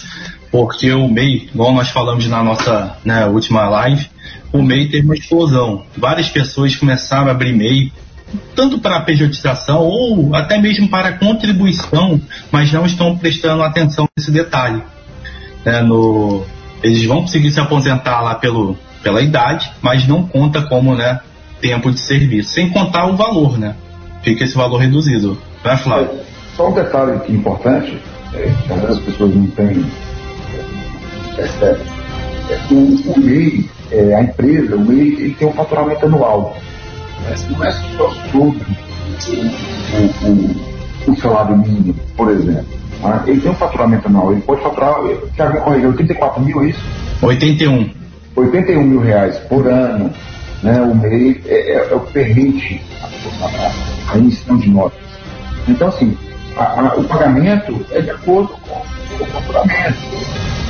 porque 0.50 0.92
o 0.92 1.08
MEI, 1.08 1.48
igual 1.52 1.72
nós 1.72 1.88
falamos 1.90 2.26
na 2.28 2.42
nossa 2.42 2.96
né, 3.04 3.26
última 3.26 3.68
live, 3.68 4.08
o 4.52 4.62
MEI 4.62 4.88
teve 4.88 5.04
uma 5.04 5.16
explosão. 5.16 5.84
Várias 5.96 6.28
pessoas 6.28 6.76
começaram 6.76 7.28
a 7.28 7.30
abrir 7.32 7.52
MEI, 7.52 7.92
tanto 8.54 8.78
para 8.78 8.98
a 8.98 9.00
pejotização 9.00 9.80
ou 9.80 10.34
até 10.34 10.58
mesmo 10.58 10.88
para 10.88 11.08
a 11.08 11.12
contribuição, 11.12 12.20
mas 12.52 12.72
não 12.72 12.86
estão 12.86 13.16
prestando 13.18 13.62
atenção 13.64 14.06
nesse 14.16 14.30
detalhe. 14.30 14.82
É, 15.64 15.82
no, 15.82 16.44
eles 16.82 17.04
vão 17.06 17.22
conseguir 17.22 17.50
se 17.50 17.58
aposentar 17.58 18.20
lá 18.20 18.34
pelo, 18.36 18.76
pela 19.04 19.20
idade, 19.20 19.70
mas 19.82 20.08
não 20.08 20.26
conta 20.26 20.62
como 20.62 20.96
né, 20.96 21.20
tempo 21.60 21.92
de 21.92 22.00
serviço, 22.00 22.50
sem 22.50 22.70
contar 22.70 23.06
o 23.06 23.16
valor, 23.16 23.58
né? 23.58 23.76
Fica 24.22 24.42
esse 24.42 24.56
valor 24.56 24.78
reduzido. 24.78 25.38
Vai, 25.62 25.76
Flávio? 25.76 26.08
É, 26.10 26.24
só 26.56 26.70
um 26.70 26.72
detalhe 26.72 27.12
aqui 27.12 27.32
importante, 27.32 28.00
é, 28.32 28.50
que 28.66 28.72
às 28.72 28.80
vezes 28.80 28.98
as 28.98 29.04
pessoas 29.04 29.34
não 29.34 29.46
têm 29.48 29.84
é, 31.38 32.58
o, 32.70 32.74
o 32.74 33.20
MEI, 33.20 33.68
é, 33.92 34.14
a 34.14 34.22
empresa, 34.22 34.74
o 34.74 34.80
MEI, 34.80 35.08
ele 35.08 35.34
tem 35.34 35.46
um 35.46 35.52
faturamento 35.52 36.06
anual. 36.06 36.56
Né? 37.22 37.34
Não 37.50 37.64
é 37.64 37.70
só 37.70 38.10
sobre 38.32 38.66
o, 39.24 39.36
o, 41.08 41.12
o 41.12 41.16
salário 41.16 41.58
mínimo, 41.58 41.94
por 42.16 42.30
exemplo. 42.30 42.66
Né? 43.02 43.22
Ele 43.26 43.40
tem 43.40 43.50
um 43.50 43.54
faturamento 43.54 44.08
anual, 44.08 44.32
ele 44.32 44.40
pode 44.40 44.62
faturar, 44.62 44.96
Tiago, 45.34 45.60
corrigir, 45.60 45.88
84 45.88 46.42
mil, 46.42 46.62
é 46.62 46.68
isso? 46.68 46.80
81. 47.20 48.03
81 48.36 48.82
mil 48.82 49.00
reais 49.00 49.38
por 49.40 49.66
ano, 49.66 50.10
né, 50.62 50.80
o 50.80 50.94
MEI 50.94 51.42
é, 51.46 51.72
é, 51.72 51.88
é 51.90 51.94
o 51.94 52.00
permite 52.00 52.80
a, 53.00 53.46
a, 53.46 54.12
a, 54.12 54.18
emissão 54.18 54.56
de 54.56 54.70
notas. 54.70 54.98
Então, 55.68 55.88
assim, 55.88 56.16
a, 56.56 56.94
o 56.96 57.04
pagamento 57.04 57.84
é 57.90 58.00
de 58.00 58.10
acordo 58.10 58.48
com 58.48 58.80
o 59.22 59.26
faturamento 59.26 59.98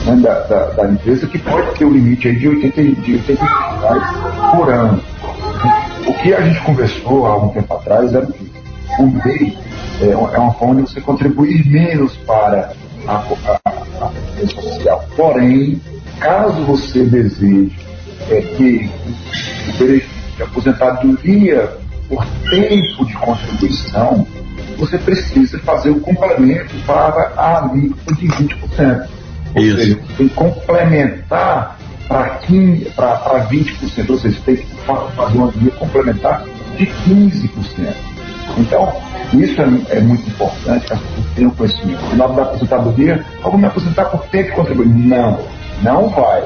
né, 0.05 0.16
da, 0.16 0.40
da, 0.40 0.64
da, 0.70 0.90
empresa, 0.90 1.27
que 1.27 1.38
pode 1.38 1.79
ter 1.79 1.85
o 1.85 1.90
limite 1.90 2.29
aí 2.29 2.37
de 2.37 2.48
80, 2.48 2.83
de 2.83 3.12
80 3.14 3.44
reais 3.44 4.53
por 4.55 4.68
ano. 4.70 5.03
O 6.07 6.14
que 6.14 6.35
a 6.35 6.40
gente 6.42 6.61
conversou 6.62 7.27
há 7.27 7.38
um 7.38 7.48
tempo 7.48 7.72
atrás 7.74 8.12
era 8.12 8.27
que 8.27 8.50
o 8.98 9.07
MEI 9.07 9.57
é, 10.03 10.11
é 10.11 10.38
uma 10.38 10.53
forma 10.55 10.83
de 10.83 10.90
você 10.90 11.00
contribuir 11.00 11.66
menos 11.66 12.16
para 12.18 12.72
a, 13.07 13.14
a, 13.14 13.61
a, 13.64 14.46
social. 14.46 15.05
Porém, 15.16 15.81
caso 16.18 16.64
você 16.64 17.05
deseje 17.05 17.77
é, 18.31 18.40
ter 18.40 18.90
o 19.68 19.79
benefício 19.79 20.37
de 20.37 20.42
aposentadoria 20.42 21.77
por 22.09 22.24
tempo 22.50 23.07
de 23.07 23.14
contribuição, 23.14 24.27
você 24.79 24.98
precisa 24.98 25.59
fazer 25.61 25.90
o 25.90 26.00
complemento 26.00 26.74
para 26.87 27.33
a 27.37 27.64
alíquota 27.64 28.14
de 28.14 28.27
20%. 28.29 29.09
Ou 29.55 29.62
Isso. 29.62 29.77
seja, 29.77 29.94
você 29.94 30.12
tem 30.16 30.29
que 30.29 30.35
complementar 30.35 31.79
para 32.09 32.40
20%, 32.40 34.11
ou 34.11 34.18
seja, 34.18 34.37
você 34.37 34.40
tem 34.44 34.57
que 34.57 34.66
fazer 35.16 35.38
uma 35.38 35.50
via 35.50 35.70
complementar 35.72 36.44
de 36.77 36.87
15%. 36.87 37.94
Então, 38.59 38.92
isso 39.33 39.61
é, 39.61 39.96
é 39.96 40.00
muito 40.00 40.29
importante 40.29 40.87
que 40.87 40.92
as 40.92 41.00
pessoas 41.00 41.27
tenham 41.35 41.50
conhecimento. 41.50 42.03
No 42.03 42.11
final 42.11 42.33
da 42.35 42.42
aposentadoria, 42.42 43.24
eu 43.37 43.50
vou 43.50 43.59
me 43.59 43.66
aposentar 43.66 44.05
por 44.07 44.22
tempo 44.27 44.50
de 44.50 44.57
contribuir. 44.57 44.88
Não, 44.88 45.40
não 45.82 46.08
vai. 46.08 46.42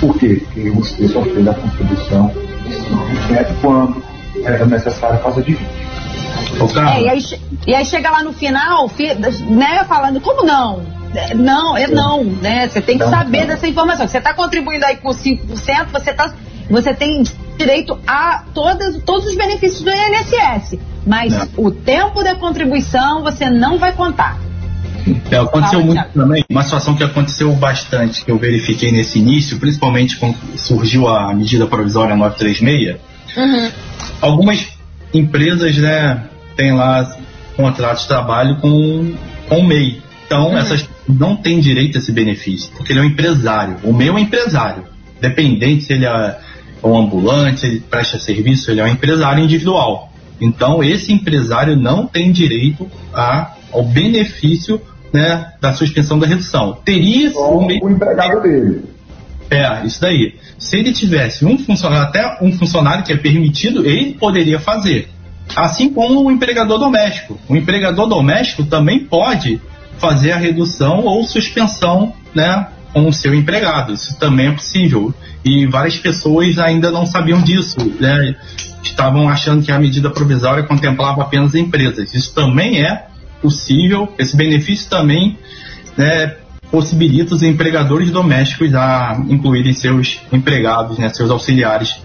Por 0.00 0.18
quê? 0.18 0.42
Porque 0.44 0.70
você 0.70 1.08
só 1.08 1.22
fez 1.22 1.46
a 1.48 1.54
contribuição 1.54 2.28
de 2.66 2.74
5% 2.74 3.54
quando 3.60 4.02
era 4.44 4.64
necessário 4.66 5.18
fazer 5.20 5.42
de 5.42 5.52
20%. 5.52 5.60
É, 6.94 7.02
e, 7.02 7.08
aí, 7.08 7.22
e 7.66 7.74
aí 7.74 7.84
chega 7.84 8.10
lá 8.10 8.22
no 8.22 8.32
final, 8.32 8.90
né, 9.48 9.84
falando, 9.84 10.20
como 10.20 10.44
não? 10.44 10.82
É, 11.14 11.34
não, 11.34 11.76
é 11.76 11.86
não, 11.88 12.22
né? 12.22 12.68
Você 12.68 12.80
tem 12.80 12.96
que 12.96 13.04
não, 13.04 13.10
saber 13.10 13.40
não. 13.40 13.46
dessa 13.48 13.66
informação. 13.66 14.06
Você 14.06 14.18
está 14.18 14.32
contribuindo 14.32 14.84
aí 14.84 14.96
com 14.96 15.10
5%, 15.10 15.86
você, 15.92 16.12
tá, 16.12 16.32
você 16.68 16.94
tem 16.94 17.24
direito 17.58 17.98
a 18.06 18.44
todas, 18.54 19.02
todos 19.02 19.26
os 19.26 19.36
benefícios 19.36 19.82
do 19.82 19.90
INSS. 19.90 20.78
Mas 21.06 21.32
não. 21.32 21.64
o 21.64 21.70
tempo 21.70 22.22
da 22.22 22.34
contribuição 22.36 23.22
você 23.22 23.50
não 23.50 23.78
vai 23.78 23.92
contar. 23.92 24.38
É, 25.30 25.36
aconteceu 25.36 25.84
muito 25.84 26.04
também, 26.12 26.44
uma 26.48 26.62
situação 26.62 26.94
que 26.94 27.04
aconteceu 27.04 27.52
bastante, 27.54 28.24
que 28.24 28.30
eu 28.30 28.38
verifiquei 28.38 28.92
nesse 28.92 29.18
início, 29.18 29.58
principalmente 29.58 30.16
quando 30.16 30.36
surgiu 30.56 31.08
a 31.08 31.32
medida 31.34 31.66
provisória 31.66 32.16
936. 32.16 32.96
Uhum. 33.36 33.70
Algumas 34.20 34.66
empresas, 35.14 35.76
né, 35.76 36.24
têm 36.56 36.72
lá 36.72 37.16
contratos 37.56 38.02
de 38.02 38.08
trabalho 38.08 38.56
com, 38.56 39.14
com 39.48 39.58
o 39.58 39.66
MEI. 39.66 40.02
Então, 40.26 40.50
uhum. 40.50 40.58
essas 40.58 40.88
não 41.08 41.36
têm 41.36 41.60
direito 41.60 41.96
a 41.96 42.00
esse 42.00 42.12
benefício, 42.12 42.70
porque 42.76 42.92
ele 42.92 43.00
é 43.00 43.02
um 43.02 43.06
empresário. 43.06 43.76
O 43.82 43.92
meu 43.92 44.12
é 44.12 44.16
um 44.16 44.18
empresário. 44.18 44.84
Dependente 45.20 45.84
se 45.84 45.92
ele 45.92 46.06
é 46.06 46.38
um 46.82 46.96
ambulante, 46.96 47.60
se 47.60 47.66
ele 47.66 47.80
presta 47.80 48.18
serviço, 48.18 48.70
ele 48.70 48.80
é 48.80 48.84
um 48.84 48.88
empresário 48.88 49.42
individual. 49.42 50.12
Então, 50.40 50.82
esse 50.82 51.12
empresário 51.12 51.76
não 51.76 52.06
tem 52.06 52.32
direito 52.32 52.90
a, 53.12 53.54
ao 53.72 53.84
benefício 53.84 54.80
né, 55.12 55.52
da 55.60 55.72
suspensão 55.72 56.18
da 56.18 56.26
redução. 56.26 56.78
Teria 56.84 57.32
o, 57.32 57.66
o 57.66 57.90
empregado 57.90 58.42
dele. 58.42 58.82
É, 59.50 59.84
isso 59.84 60.00
daí. 60.00 60.36
Se 60.58 60.76
ele 60.78 60.92
tivesse 60.92 61.44
um 61.44 61.58
funcionário, 61.58 62.06
até 62.06 62.38
um 62.40 62.52
funcionário 62.52 63.02
que 63.02 63.12
é 63.12 63.16
permitido, 63.16 63.84
ele 63.84 64.14
poderia 64.14 64.60
fazer. 64.60 65.08
Assim 65.56 65.92
como 65.92 66.24
o 66.24 66.30
empregador 66.30 66.78
doméstico. 66.78 67.38
O 67.48 67.56
empregador 67.56 68.06
doméstico 68.06 68.64
também 68.64 69.00
pode 69.00 69.60
fazer 69.98 70.32
a 70.32 70.36
redução 70.36 71.04
ou 71.04 71.24
suspensão 71.24 72.14
né, 72.32 72.68
com 72.92 73.08
o 73.08 73.12
seu 73.12 73.34
empregado. 73.34 73.92
Isso 73.92 74.16
também 74.18 74.46
é 74.46 74.52
possível. 74.52 75.12
E 75.44 75.66
várias 75.66 75.96
pessoas 75.96 76.58
ainda 76.58 76.90
não 76.90 77.04
sabiam 77.04 77.42
disso. 77.42 77.76
Né? 77.98 78.36
Estavam 78.84 79.28
achando 79.28 79.64
que 79.64 79.72
a 79.72 79.78
medida 79.78 80.10
provisória 80.10 80.62
contemplava 80.62 81.22
apenas 81.22 81.54
empresas. 81.56 82.14
Isso 82.14 82.32
também 82.32 82.84
é 82.84 83.06
possível. 83.40 84.12
Esse 84.18 84.36
benefício 84.36 84.88
também 84.88 85.38
né, 85.96 86.36
possibilita 86.70 87.34
os 87.34 87.42
empregadores 87.42 88.10
domésticos 88.10 88.74
a 88.74 89.20
incluírem 89.28 89.72
seus 89.72 90.20
empregados, 90.32 90.98
né, 90.98 91.08
seus 91.08 91.30
auxiliares 91.30 92.00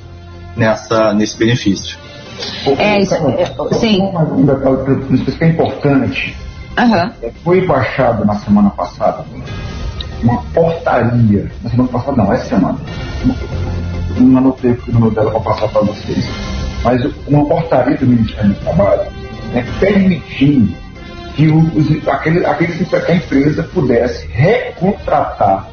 nessa, 0.55 1.13
nesse 1.13 1.37
benefício. 1.37 1.97
É, 2.77 3.01
isso, 3.01 3.13
é, 3.13 3.45
sim. 3.75 3.99
Isso 5.11 5.43
é 5.43 5.47
importante. 5.47 6.35
Uhum. 6.77 7.31
Foi 7.43 7.65
baixado 7.65 8.25
na 8.25 8.35
semana 8.35 8.69
passada 8.71 9.23
uma 10.21 10.41
portaria, 10.53 11.51
na 11.63 11.69
semana 11.69 11.89
passada 11.89 12.17
não, 12.17 12.33
essa 12.33 12.45
semana. 12.45 12.77
Não 14.17 14.37
anotei 14.37 14.71
o 14.71 14.91
número 14.91 15.13
dela 15.13 15.31
para 15.31 15.39
passar 15.41 15.67
para 15.69 15.81
vocês. 15.81 16.25
Mas 16.83 17.01
uma 17.27 17.45
portaria 17.45 17.97
do 17.97 18.07
Ministério 18.07 18.53
do 18.53 18.59
Trabalho 18.61 19.11
né, 19.53 19.65
permitindo 19.79 20.84
que 21.35 21.47
os, 21.47 22.07
aquele, 22.07 22.45
aqueles, 22.45 22.87
que 22.87 22.95
a 22.95 23.15
empresa 23.15 23.63
pudesse 23.63 24.25
recontratar 24.27 25.69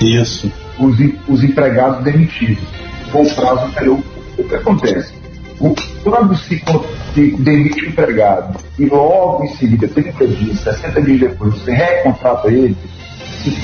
Isso. 0.00 0.50
Os, 0.78 0.96
os 1.28 1.42
empregados 1.42 2.04
demitidos 2.04 2.64
com 3.10 3.24
prazo 3.34 3.66
anterior. 3.66 4.00
O 4.36 4.44
que 4.44 4.54
acontece? 4.54 5.14
O, 5.58 5.74
quando 6.02 6.36
se, 6.36 6.62
se 7.14 7.30
demite 7.38 7.86
o 7.86 7.88
empregado 7.88 8.58
e 8.78 8.86
logo 8.86 9.44
em 9.44 9.56
seguida, 9.56 9.88
30 9.88 10.26
dias, 10.26 10.60
60 10.60 11.00
dias 11.00 11.20
depois, 11.20 11.54
você 11.54 11.72
recontrata 11.72 12.48
ele, 12.48 12.76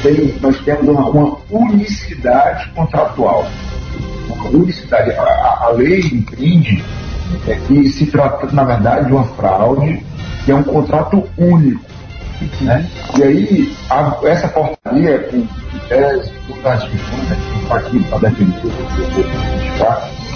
tem, 0.03 0.35
nós 0.41 0.59
temos 0.61 0.89
uma, 0.89 1.09
uma, 1.09 1.39
unicidade 1.51 2.71
contratual. 2.71 3.47
Uma 4.27 4.49
unicidade. 4.49 5.11
A, 5.11 5.67
a 5.67 5.71
lei 5.73 6.01
entende 6.01 6.83
é, 7.47 7.57
que 7.67 7.89
se 7.91 8.07
trata, 8.07 8.47
na 8.53 8.65
verdade, 8.65 9.07
de 9.07 9.13
uma 9.13 9.25
fraude 9.25 10.03
que 10.45 10.53
é 10.53 10.55
um 10.55 10.63
contrato 10.63 11.25
único. 11.37 11.85
Né? 12.61 12.87
E 13.17 13.23
aí, 13.23 13.77
a, 13.89 14.19
essa 14.25 14.49
portaria, 14.49 15.19
com 15.21 15.47
tese, 15.89 16.33
com 16.49 16.61
ratificando, 16.69 17.23
né, 17.29 17.37
que 17.37 17.63
está 17.63 17.77
aqui 17.77 18.05
para 18.05 18.19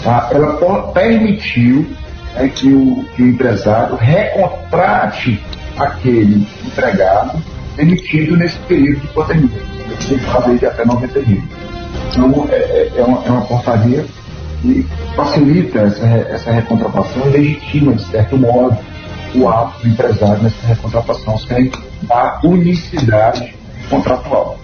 tá? 0.05 0.29
ela 0.31 0.93
permitiu 0.93 1.87
né, 2.35 2.49
que, 2.49 2.73
o, 2.73 3.05
que 3.15 3.23
o 3.23 3.29
empresário 3.29 3.97
recontrate 3.97 5.43
aquele 5.77 6.47
empregado 6.65 7.43
demitido 7.77 8.37
nesse 8.37 8.59
período 8.61 9.01
de 9.01 9.07
pandemia. 9.09 9.59
Ele 9.87 9.97
tem 10.09 10.19
que 10.19 10.25
fazer 10.25 10.59
de 10.59 10.67
até 10.67 10.85
90 10.85 11.23
dias. 11.23 11.45
Então, 12.11 12.47
é, 12.51 12.55
é, 12.55 12.93
é, 12.97 13.05
uma, 13.05 13.25
é 13.25 13.31
uma 13.31 13.43
portaria 13.43 14.05
que 14.63 14.87
facilita 15.15 15.81
essa, 15.81 16.07
essa 16.07 16.51
recontratação 16.53 17.27
e 17.27 17.31
legitima, 17.31 17.95
de 17.95 18.05
certo 18.05 18.37
modo, 18.37 18.77
o 19.37 19.49
ato 19.49 19.81
do 19.81 19.89
empresário 19.89 20.43
nessa 20.43 20.67
recontratação 20.67 21.39
sem 21.39 21.71
a 22.11 22.41
unicidade 22.43 23.55
contratual. 23.89 24.59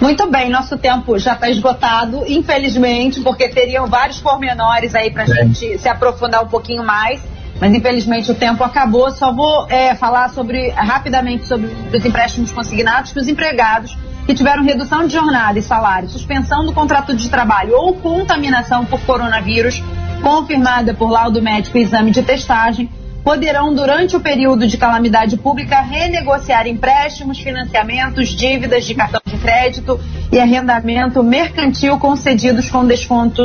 Muito 0.00 0.30
bem, 0.30 0.50
nosso 0.50 0.76
tempo 0.76 1.18
já 1.18 1.34
está 1.34 1.48
esgotado, 1.48 2.24
infelizmente, 2.26 3.20
porque 3.20 3.48
teriam 3.48 3.86
vários 3.86 4.20
pormenores 4.20 4.94
aí 4.94 5.10
para 5.10 5.22
a 5.22 5.26
gente 5.26 5.78
se 5.78 5.88
aprofundar 5.88 6.42
um 6.42 6.48
pouquinho 6.48 6.84
mais. 6.84 7.22
Mas 7.60 7.72
infelizmente 7.72 8.30
o 8.30 8.34
tempo 8.34 8.64
acabou. 8.64 9.10
Só 9.12 9.32
vou 9.32 9.66
é, 9.70 9.94
falar 9.94 10.28
sobre 10.30 10.70
rapidamente 10.70 11.46
sobre 11.46 11.70
os 11.92 12.04
empréstimos 12.04 12.50
consignados 12.50 13.12
que 13.12 13.18
os 13.18 13.28
empregados 13.28 13.96
que 14.26 14.34
tiveram 14.34 14.64
redução 14.64 15.06
de 15.06 15.12
jornada 15.12 15.58
e 15.58 15.62
salário, 15.62 16.08
suspensão 16.08 16.64
do 16.64 16.72
contrato 16.72 17.14
de 17.14 17.28
trabalho 17.28 17.74
ou 17.76 17.94
contaminação 17.94 18.84
por 18.84 19.00
coronavírus 19.02 19.82
confirmada 20.22 20.94
por 20.94 21.10
laudo 21.10 21.42
médico 21.42 21.76
e 21.76 21.82
exame 21.82 22.10
de 22.10 22.22
testagem 22.22 22.90
poderão, 23.24 23.74
durante 23.74 24.14
o 24.14 24.20
período 24.20 24.66
de 24.66 24.76
calamidade 24.76 25.38
pública, 25.38 25.80
renegociar 25.80 26.66
empréstimos, 26.66 27.40
financiamentos, 27.40 28.28
dívidas 28.28 28.84
de 28.84 28.94
cartão 28.94 29.20
de 29.24 29.36
crédito 29.38 29.98
e 30.30 30.38
arrendamento 30.38 31.22
mercantil 31.22 31.98
concedidos 31.98 32.68
com 32.68 32.84
desconto 32.84 33.42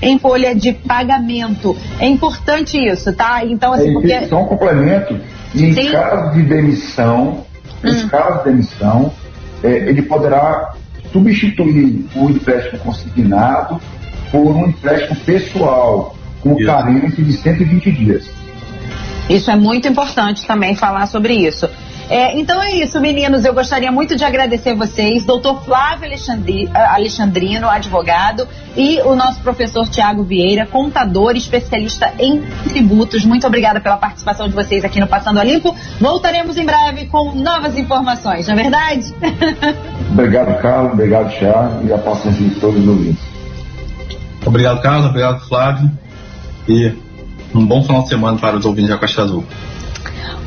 em 0.00 0.18
folha 0.18 0.54
de 0.54 0.72
pagamento. 0.72 1.76
É 1.98 2.06
importante 2.06 2.78
isso, 2.78 3.12
tá? 3.12 3.44
Então, 3.44 3.72
assim, 3.72 3.90
é, 3.90 3.92
porque... 3.92 4.26
Só 4.28 4.42
um 4.42 4.46
complemento. 4.46 5.18
em 5.54 5.74
Sim. 5.74 5.90
caso 5.90 6.32
de 6.34 6.42
demissão, 6.42 7.44
hum. 7.84 7.88
em 7.88 8.08
caso 8.08 8.38
de 8.38 8.44
demissão, 8.50 9.12
é, 9.64 9.88
ele 9.88 10.02
poderá 10.02 10.74
substituir 11.12 12.06
o 12.14 12.30
empréstimo 12.30 12.78
consignado 12.78 13.80
por 14.30 14.54
um 14.54 14.68
empréstimo 14.68 15.16
pessoal, 15.20 16.14
com 16.40 16.54
carência 16.64 17.24
de 17.24 17.32
120 17.32 17.90
dias. 17.90 18.45
Isso 19.28 19.50
é 19.50 19.56
muito 19.56 19.88
importante 19.88 20.46
também 20.46 20.74
falar 20.74 21.06
sobre 21.06 21.34
isso. 21.34 21.68
É, 22.08 22.38
então 22.38 22.62
é 22.62 22.72
isso, 22.76 23.00
meninos. 23.00 23.44
Eu 23.44 23.52
gostaria 23.52 23.90
muito 23.90 24.14
de 24.14 24.24
agradecer 24.24 24.74
vocês, 24.74 25.24
doutor 25.24 25.64
Flávio 25.64 26.06
Alexandri, 26.06 26.70
Alexandrino, 26.72 27.68
advogado, 27.68 28.46
e 28.76 29.00
o 29.00 29.16
nosso 29.16 29.40
professor 29.40 29.88
Tiago 29.88 30.22
Vieira, 30.22 30.66
contador, 30.66 31.34
especialista 31.36 32.12
em 32.18 32.42
tributos. 32.68 33.24
Muito 33.24 33.44
obrigada 33.46 33.80
pela 33.80 33.96
participação 33.96 34.46
de 34.46 34.54
vocês 34.54 34.84
aqui 34.84 35.00
no 35.00 35.08
Passando 35.08 35.40
a 35.40 35.44
Limpo. 35.44 35.74
Voltaremos 36.00 36.56
em 36.56 36.64
breve 36.64 37.06
com 37.06 37.32
novas 37.32 37.76
informações, 37.76 38.46
não 38.46 38.54
é 38.54 38.62
verdade? 38.62 39.14
Obrigado, 40.12 40.62
Carlos. 40.62 40.92
Obrigado, 40.92 41.36
Tiago, 41.36 41.86
e 41.86 41.92
a 41.92 41.98
paciência 41.98 42.48
de 42.48 42.54
todos 42.60 42.80
os 42.80 42.88
ouvintes. 42.88 43.24
Obrigado, 44.44 44.80
Carlos. 44.80 45.06
Obrigado, 45.06 45.40
Flávio. 45.48 45.90
E 46.68 46.94
um 47.58 47.66
bom 47.66 47.82
final 47.82 48.02
de 48.02 48.08
semana 48.08 48.38
para 48.38 48.56
os 48.56 48.64
ouvintes 48.64 48.90
da 48.90 48.98
Costa 48.98 49.22
Azul. 49.22 49.44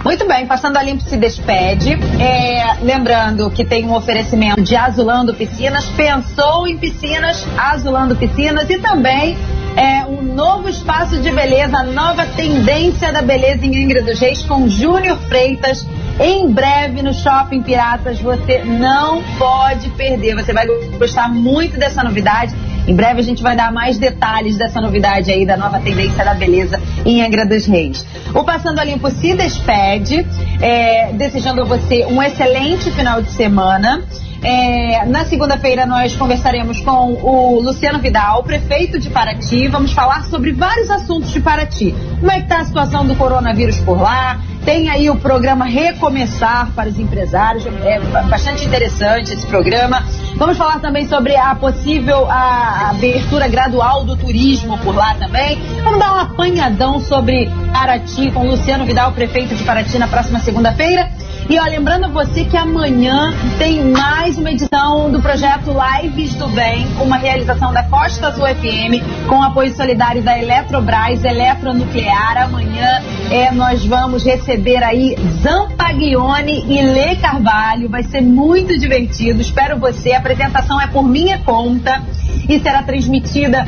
Muito 0.03 0.25
bem, 0.25 0.45
passando 0.45 0.77
a 0.77 0.83
limpo 0.83 1.03
se 1.03 1.17
despede. 1.17 1.91
É, 2.21 2.77
lembrando 2.81 3.49
que 3.51 3.65
tem 3.65 3.85
um 3.85 3.93
oferecimento 3.93 4.61
de 4.61 4.75
Azulando 4.75 5.33
Piscinas. 5.33 5.85
Pensou 5.89 6.65
em 6.67 6.77
piscinas, 6.77 7.45
Azulando 7.57 8.15
Piscinas 8.15 8.69
e 8.69 8.79
também 8.79 9.37
é, 9.75 10.05
um 10.05 10.21
novo 10.21 10.69
espaço 10.69 11.17
de 11.21 11.29
beleza, 11.31 11.83
nova 11.83 12.25
tendência 12.25 13.11
da 13.11 13.21
beleza 13.21 13.65
em 13.65 13.83
Angra 13.83 14.01
dos 14.01 14.19
Reis 14.19 14.41
com 14.41 14.67
Júnior 14.67 15.17
Freitas. 15.27 15.85
Em 16.19 16.51
breve 16.51 17.01
no 17.01 17.13
Shopping 17.13 17.61
Piratas, 17.61 18.19
você 18.19 18.63
não 18.63 19.23
pode 19.37 19.89
perder. 19.91 20.35
Você 20.35 20.51
vai 20.51 20.65
gostar 20.97 21.29
muito 21.29 21.77
dessa 21.77 22.03
novidade. 22.03 22.53
Em 22.89 22.95
breve 22.95 23.19
a 23.19 23.23
gente 23.23 23.43
vai 23.43 23.55
dar 23.55 23.71
mais 23.71 23.99
detalhes 23.99 24.57
dessa 24.57 24.81
novidade 24.81 25.31
aí 25.31 25.45
da 25.45 25.55
nova 25.55 25.79
tendência 25.79 26.25
da 26.25 26.33
beleza 26.33 26.81
em 27.05 27.21
Angra 27.21 27.45
dos 27.45 27.67
Reis. 27.67 28.03
O 28.33 28.43
Passando 28.43 28.79
a 28.79 28.83
Limpo 28.83 29.11
se 29.11 29.35
despede, 29.35 30.25
é, 30.59 31.13
desejando 31.13 31.61
a 31.61 31.65
você 31.65 32.07
um 32.07 32.19
excelente 32.19 32.89
final 32.89 33.21
de 33.21 33.29
semana. 33.29 34.03
É, 34.41 35.05
na 35.05 35.25
segunda-feira 35.25 35.85
nós 35.85 36.15
conversaremos 36.15 36.79
com 36.81 37.13
o 37.13 37.61
Luciano 37.61 37.99
Vidal, 37.99 38.43
prefeito 38.43 38.97
de 38.97 39.09
Paraty. 39.09 39.67
Vamos 39.67 39.91
falar 39.91 40.23
sobre 40.25 40.53
vários 40.53 40.89
assuntos 40.89 41.31
de 41.31 41.41
Paraty. 41.41 41.93
Como 42.19 42.31
é 42.31 42.37
que 42.37 42.43
está 42.43 42.59
a 42.59 42.65
situação 42.65 43.05
do 43.05 43.15
coronavírus 43.15 43.77
por 43.79 44.01
lá? 44.01 44.39
Tem 44.63 44.89
aí 44.89 45.09
o 45.09 45.15
programa 45.15 45.65
Recomeçar 45.65 46.71
para 46.73 46.89
os 46.89 46.99
empresários. 46.99 47.65
É 47.65 47.99
bastante 48.29 48.65
interessante 48.65 49.33
esse 49.33 49.45
programa. 49.45 50.05
Vamos 50.35 50.57
falar 50.57 50.79
também 50.79 51.07
sobre 51.07 51.35
a 51.35 51.55
possível 51.55 52.25
a 52.29 52.91
abertura 52.91 53.47
gradual 53.47 54.05
do 54.05 54.15
turismo 54.15 54.77
por 54.79 54.95
lá 54.95 55.15
também. 55.15 55.59
Vamos 55.83 55.99
dar 55.99 56.13
um 56.13 56.19
apanhadão 56.19 56.99
sobre 56.99 57.49
Paraty 57.73 58.31
com 58.31 58.47
Luciano 58.47 58.85
Vidal, 58.85 59.11
prefeito 59.11 59.55
de 59.55 59.63
Paraty, 59.63 59.97
na 59.97 60.07
próxima 60.07 60.39
segunda-feira. 60.39 61.09
E 61.47 61.59
ó, 61.59 61.63
lembrando 61.63 62.09
você 62.11 62.43
que 62.45 62.57
amanhã 62.57 63.33
tem 63.57 63.83
mais 63.83 64.37
uma 64.37 64.51
edição 64.51 65.11
do 65.11 65.21
projeto 65.21 65.71
Lives 65.71 66.35
do 66.35 66.47
Bem, 66.49 66.87
uma 66.99 67.17
realização 67.17 67.71
da 67.71 67.83
Costa 67.83 68.27
Azul 68.27 68.45
FM, 68.47 69.27
com 69.27 69.41
apoio 69.41 69.75
solidário 69.75 70.21
da 70.21 70.37
Eletrobras, 70.37 71.23
Eletronuclear. 71.23 72.43
Amanhã 72.43 73.01
é, 73.31 73.51
nós 73.51 73.85
vamos 73.85 74.23
receber 74.23 74.83
aí 74.83 75.15
Zampaglione 75.41 76.65
e 76.67 76.81
Lê 76.81 77.15
Carvalho. 77.15 77.89
Vai 77.89 78.03
ser 78.03 78.21
muito 78.21 78.77
divertido. 78.77 79.41
Espero 79.41 79.79
você. 79.79 80.13
A 80.13 80.19
apresentação 80.19 80.79
é 80.81 80.87
por 80.87 81.03
minha 81.03 81.39
conta 81.39 82.03
e 82.47 82.59
será 82.59 82.83
transmitida 82.83 83.67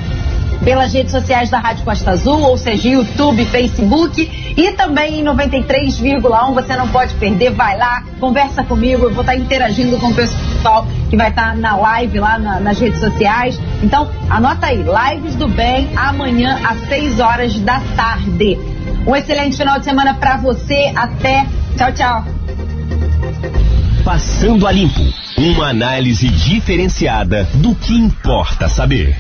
pelas 0.64 0.94
redes 0.94 1.12
sociais 1.12 1.50
da 1.50 1.60
Rádio 1.60 1.84
Costa 1.84 2.12
Azul, 2.12 2.42
ou 2.42 2.58
seja, 2.58 2.90
YouTube, 2.90 3.46
Facebook 3.46 4.54
e 4.56 4.72
também 4.74 5.20
em 5.20 5.24
93,1. 5.24 6.54
Você 6.54 6.76
não 6.76 6.88
pode 6.88 7.14
perder, 7.16 7.52
vai 7.52 7.78
lá, 7.78 8.04
conversa 8.20 8.64
comigo, 8.64 9.06
eu 9.06 9.14
vou 9.14 9.22
estar 9.22 9.36
interagindo 9.36 9.98
com 9.98 10.08
o 10.08 10.14
pessoal 10.14 10.86
que 11.10 11.18
vai 11.18 11.30
estar 11.30 11.56
na 11.56 11.76
live 11.76 12.20
lá 12.20 12.38
na, 12.38 12.60
nas 12.60 12.80
redes 12.80 13.00
sociais. 13.00 13.60
Então, 13.82 14.10
anota 14.30 14.68
aí, 14.68 14.84
Lives 14.84 15.36
do 15.36 15.48
Bem, 15.48 15.90
amanhã 15.96 16.60
às 16.64 16.80
6 16.88 17.20
horas 17.20 17.60
da 17.60 17.80
tarde. 17.96 18.58
Um 19.06 19.16
excelente 19.16 19.58
final 19.58 19.80
de 19.80 19.86
semana 19.86 20.14
para 20.14 20.38
você. 20.38 20.92
Até. 20.96 21.46
Tchau, 21.76 21.92
tchau. 21.94 22.26
Passando 24.04 24.68
a 24.68 24.72
Limpo 24.72 25.22
uma 25.38 25.70
análise 25.70 26.30
diferenciada 26.30 27.48
do 27.56 27.74
que 27.74 27.94
importa 27.94 28.70
saber. 28.70 29.18